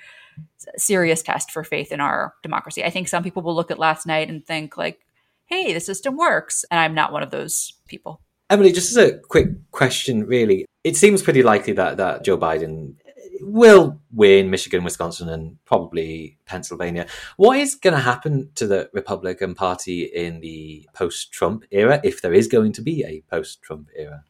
serious 0.76 1.22
test 1.22 1.50
for 1.50 1.64
faith 1.64 1.92
in 1.92 2.00
our 2.00 2.34
democracy. 2.42 2.84
I 2.84 2.90
think 2.90 3.08
some 3.08 3.22
people 3.22 3.42
will 3.42 3.54
look 3.54 3.70
at 3.70 3.78
last 3.78 4.06
night 4.06 4.28
and 4.28 4.44
think 4.44 4.76
like, 4.76 5.00
"Hey, 5.46 5.72
the 5.72 5.80
system 5.80 6.16
works," 6.16 6.64
and 6.70 6.80
I'm 6.80 6.94
not 6.94 7.12
one 7.12 7.22
of 7.22 7.30
those 7.30 7.74
people. 7.86 8.20
Emily, 8.50 8.72
just 8.72 8.90
as 8.90 8.96
a 8.96 9.18
quick 9.18 9.48
question, 9.70 10.24
really, 10.26 10.66
it 10.84 10.96
seems 10.96 11.22
pretty 11.22 11.42
likely 11.42 11.72
that 11.74 11.96
that 11.96 12.24
Joe 12.24 12.36
Biden 12.38 12.96
will 13.40 14.00
win 14.12 14.50
Michigan, 14.50 14.84
Wisconsin, 14.84 15.28
and 15.28 15.56
probably 15.64 16.38
Pennsylvania. 16.46 17.06
What 17.36 17.58
is 17.58 17.74
going 17.74 17.94
to 17.94 18.00
happen 18.00 18.50
to 18.54 18.66
the 18.66 18.88
Republican 18.92 19.54
Party 19.54 20.02
in 20.02 20.40
the 20.40 20.88
post-Trump 20.94 21.64
era, 21.70 22.00
if 22.04 22.22
there 22.22 22.34
is 22.34 22.46
going 22.46 22.72
to 22.74 22.82
be 22.82 23.04
a 23.04 23.22
post-Trump 23.28 23.88
era? 23.96 24.22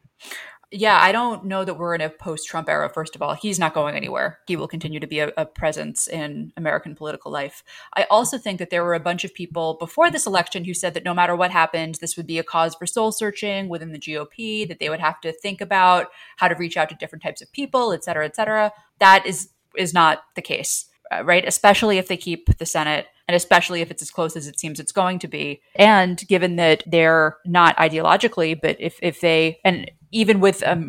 Yeah, 0.73 0.97
I 0.99 1.11
don't 1.11 1.45
know 1.45 1.63
that 1.63 1.75
we're 1.75 1.93
in 1.93 2.01
a 2.01 2.09
post 2.09 2.47
Trump 2.47 2.67
era, 2.67 2.89
first 2.89 3.15
of 3.15 3.21
all. 3.21 3.35
He's 3.35 3.59
not 3.59 3.75
going 3.75 3.95
anywhere. 3.95 4.39
He 4.47 4.55
will 4.55 4.67
continue 4.67 4.99
to 4.99 5.05
be 5.05 5.19
a, 5.19 5.31
a, 5.37 5.45
presence 5.45 6.07
in 6.07 6.51
American 6.57 6.95
political 6.95 7.31
life. 7.31 7.63
I 7.95 8.07
also 8.09 8.39
think 8.39 8.57
that 8.57 8.71
there 8.71 8.83
were 8.83 8.95
a 8.95 8.99
bunch 8.99 9.23
of 9.23 9.35
people 9.35 9.75
before 9.79 10.09
this 10.09 10.25
election 10.25 10.65
who 10.65 10.73
said 10.73 10.95
that 10.95 11.03
no 11.03 11.13
matter 11.13 11.35
what 11.35 11.51
happened, 11.51 11.95
this 12.01 12.17
would 12.17 12.25
be 12.25 12.39
a 12.39 12.43
cause 12.43 12.73
for 12.73 12.87
soul 12.87 13.11
searching 13.11 13.69
within 13.69 13.91
the 13.91 13.99
GOP, 13.99 14.67
that 14.67 14.79
they 14.79 14.89
would 14.89 14.99
have 14.99 15.21
to 15.21 15.31
think 15.31 15.61
about 15.61 16.07
how 16.37 16.47
to 16.47 16.55
reach 16.55 16.75
out 16.75 16.89
to 16.89 16.95
different 16.95 17.21
types 17.21 17.41
of 17.41 17.51
people, 17.51 17.93
et 17.93 18.03
cetera, 18.03 18.25
et 18.25 18.35
cetera. 18.35 18.71
That 18.99 19.27
is 19.27 19.49
is 19.77 19.93
not 19.93 20.23
the 20.35 20.41
case, 20.41 20.85
uh, 21.11 21.23
right? 21.23 21.47
Especially 21.47 21.99
if 21.99 22.07
they 22.07 22.17
keep 22.17 22.57
the 22.57 22.65
Senate 22.65 23.07
and 23.27 23.35
especially 23.35 23.81
if 23.81 23.89
it's 23.89 24.01
as 24.01 24.11
close 24.11 24.35
as 24.35 24.47
it 24.47 24.59
seems 24.59 24.79
it's 24.79 24.91
going 24.91 25.19
to 25.19 25.27
be. 25.27 25.61
And 25.75 26.17
given 26.27 26.55
that 26.57 26.83
they're 26.85 27.37
not 27.45 27.77
ideologically, 27.77 28.59
but 28.59 28.77
if 28.79 28.97
if 29.01 29.21
they 29.21 29.59
and 29.63 29.89
even 30.13 30.39
with 30.39 30.61
a 30.61 30.81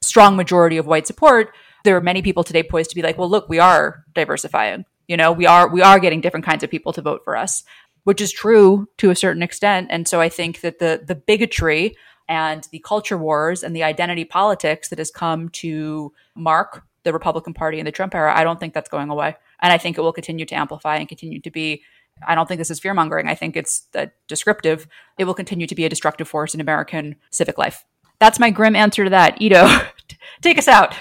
strong 0.00 0.36
majority 0.36 0.76
of 0.76 0.86
white 0.86 1.06
support, 1.06 1.54
there 1.84 1.96
are 1.96 2.00
many 2.00 2.22
people 2.22 2.44
today 2.44 2.62
poised 2.62 2.90
to 2.90 2.96
be 2.96 3.02
like, 3.02 3.18
well, 3.18 3.30
look, 3.30 3.48
we 3.48 3.58
are 3.58 4.04
diversifying. 4.14 4.84
You 5.08 5.16
know, 5.16 5.32
we 5.32 5.46
are 5.46 5.68
we 5.68 5.82
are 5.82 5.98
getting 5.98 6.20
different 6.20 6.46
kinds 6.46 6.62
of 6.62 6.70
people 6.70 6.92
to 6.92 7.02
vote 7.02 7.22
for 7.24 7.36
us, 7.36 7.64
which 8.04 8.20
is 8.20 8.32
true 8.32 8.88
to 8.98 9.10
a 9.10 9.16
certain 9.16 9.42
extent. 9.42 9.88
And 9.90 10.06
so 10.06 10.20
I 10.20 10.28
think 10.28 10.60
that 10.60 10.78
the 10.78 11.02
the 11.04 11.14
bigotry 11.14 11.96
and 12.28 12.66
the 12.70 12.78
culture 12.78 13.18
wars 13.18 13.62
and 13.62 13.74
the 13.74 13.82
identity 13.82 14.24
politics 14.24 14.88
that 14.88 14.98
has 14.98 15.10
come 15.10 15.48
to 15.50 16.12
mark 16.34 16.84
the 17.02 17.12
Republican 17.12 17.52
Party 17.52 17.80
in 17.80 17.84
the 17.84 17.92
Trump 17.92 18.14
era, 18.14 18.32
I 18.34 18.44
don't 18.44 18.60
think 18.60 18.74
that's 18.74 18.88
going 18.88 19.10
away. 19.10 19.36
And 19.60 19.72
I 19.72 19.78
think 19.78 19.98
it 19.98 20.02
will 20.02 20.12
continue 20.12 20.46
to 20.46 20.54
amplify 20.54 20.96
and 20.96 21.08
continue 21.08 21.40
to 21.40 21.50
be 21.50 21.82
I 22.26 22.34
don't 22.34 22.46
think 22.46 22.58
this 22.58 22.70
is 22.70 22.78
fear 22.78 22.94
mongering. 22.94 23.26
I 23.26 23.34
think 23.34 23.56
it's 23.56 23.88
uh, 23.94 24.06
descriptive. 24.28 24.86
It 25.18 25.24
will 25.24 25.34
continue 25.34 25.66
to 25.66 25.74
be 25.74 25.84
a 25.84 25.88
destructive 25.88 26.28
force 26.28 26.54
in 26.54 26.60
American 26.60 27.16
civic 27.30 27.58
life. 27.58 27.84
That's 28.22 28.38
my 28.38 28.50
grim 28.50 28.76
answer 28.76 29.02
to 29.02 29.10
that. 29.10 29.42
Ido, 29.42 29.66
take 30.42 30.56
us 30.56 30.68
out. 30.68 30.94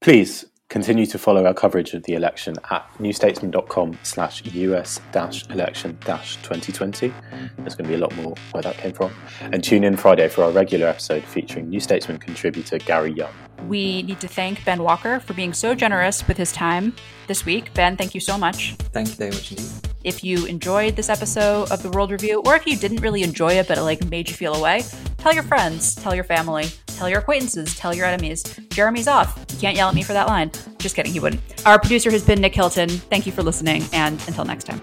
Please 0.00 0.46
continue 0.68 1.06
to 1.06 1.18
follow 1.18 1.46
our 1.46 1.54
coverage 1.54 1.94
of 1.94 2.02
the 2.04 2.14
election 2.14 2.56
at 2.70 2.88
newstatesman.com 2.98 3.98
slash 4.02 4.42
us 4.46 5.00
dash 5.12 5.48
election 5.48 5.98
dash 6.04 6.36
2020. 6.36 7.12
There's 7.58 7.74
going 7.74 7.84
to 7.84 7.88
be 7.88 7.94
a 7.94 7.98
lot 7.98 8.14
more 8.16 8.34
where 8.52 8.62
that 8.62 8.76
came 8.76 8.92
from. 8.92 9.12
And 9.40 9.62
tune 9.62 9.84
in 9.84 9.96
Friday 9.96 10.28
for 10.28 10.44
our 10.44 10.50
regular 10.50 10.86
episode 10.86 11.24
featuring 11.24 11.68
New 11.68 11.80
Statesman 11.80 12.18
contributor 12.18 12.78
Gary 12.78 13.12
Younge. 13.12 13.34
We 13.68 14.02
need 14.02 14.20
to 14.20 14.28
thank 14.28 14.64
Ben 14.64 14.82
Walker 14.82 15.20
for 15.20 15.32
being 15.34 15.52
so 15.52 15.74
generous 15.74 16.26
with 16.28 16.36
his 16.36 16.52
time 16.52 16.94
this 17.28 17.46
week. 17.46 17.72
Ben, 17.74 17.96
thank 17.96 18.14
you 18.14 18.20
so 18.20 18.36
much. 18.36 18.74
Thank 18.92 19.08
you 19.08 19.14
very 19.14 19.30
much 19.30 19.52
indeed. 19.52 19.70
If 20.02 20.22
you 20.22 20.44
enjoyed 20.44 20.96
this 20.96 21.08
episode 21.08 21.70
of 21.70 21.82
the 21.82 21.88
World 21.90 22.10
Review, 22.10 22.42
or 22.44 22.56
if 22.56 22.66
you 22.66 22.76
didn't 22.76 23.00
really 23.00 23.22
enjoy 23.22 23.52
it 23.52 23.68
but 23.68 23.78
it 23.78 23.82
like 23.82 24.04
made 24.10 24.28
you 24.28 24.34
feel 24.34 24.54
away, 24.54 24.82
tell 25.16 25.32
your 25.32 25.44
friends, 25.44 25.94
tell 25.94 26.14
your 26.14 26.24
family, 26.24 26.66
tell 26.96 27.08
your 27.08 27.20
acquaintances, 27.20 27.76
tell 27.76 27.94
your 27.94 28.06
enemies. 28.06 28.42
Jeremy's 28.70 29.08
off. 29.08 29.44
You 29.52 29.58
can't 29.58 29.76
yell 29.76 29.88
at 29.88 29.94
me 29.94 30.02
for 30.02 30.12
that 30.12 30.26
line. 30.26 30.50
Just 30.78 30.96
kidding, 30.96 31.12
he 31.12 31.20
wouldn't. 31.20 31.42
Our 31.66 31.78
producer 31.78 32.10
has 32.10 32.24
been 32.24 32.40
Nick 32.40 32.54
Hilton. 32.54 32.88
Thank 32.88 33.26
you 33.26 33.32
for 33.32 33.42
listening, 33.42 33.84
and 33.92 34.14
until 34.26 34.44
next 34.44 34.64
time. 34.64 34.80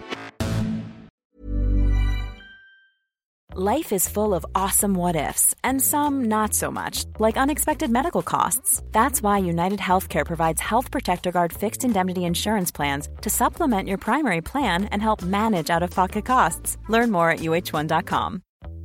Life 3.54 3.92
is 3.92 4.08
full 4.08 4.34
of 4.34 4.46
awesome 4.56 4.94
what 4.94 5.18
ifs, 5.18 5.54
and 5.62 5.82
some 5.82 6.24
not 6.30 6.54
so 6.54 6.72
much, 6.72 7.04
like 7.20 7.36
unexpected 7.36 7.92
medical 7.92 8.22
costs. 8.22 8.82
That's 8.94 9.22
why 9.22 9.40
United 9.40 9.80
Healthcare 9.80 10.26
provides 10.26 10.62
Health 10.62 10.90
Protector 10.90 11.34
Guard 11.34 11.52
fixed 11.52 11.84
indemnity 11.84 12.24
insurance 12.24 12.72
plans 12.72 13.10
to 13.20 13.30
supplement 13.30 13.90
your 13.90 13.98
primary 13.98 14.40
plan 14.40 14.86
and 14.86 15.02
help 15.02 15.22
manage 15.22 15.70
out 15.70 15.84
of 15.84 15.90
pocket 15.90 16.24
costs. 16.24 16.78
Learn 16.88 17.12
more 17.12 17.30
at 17.30 17.40
uh1.com. 17.40 18.42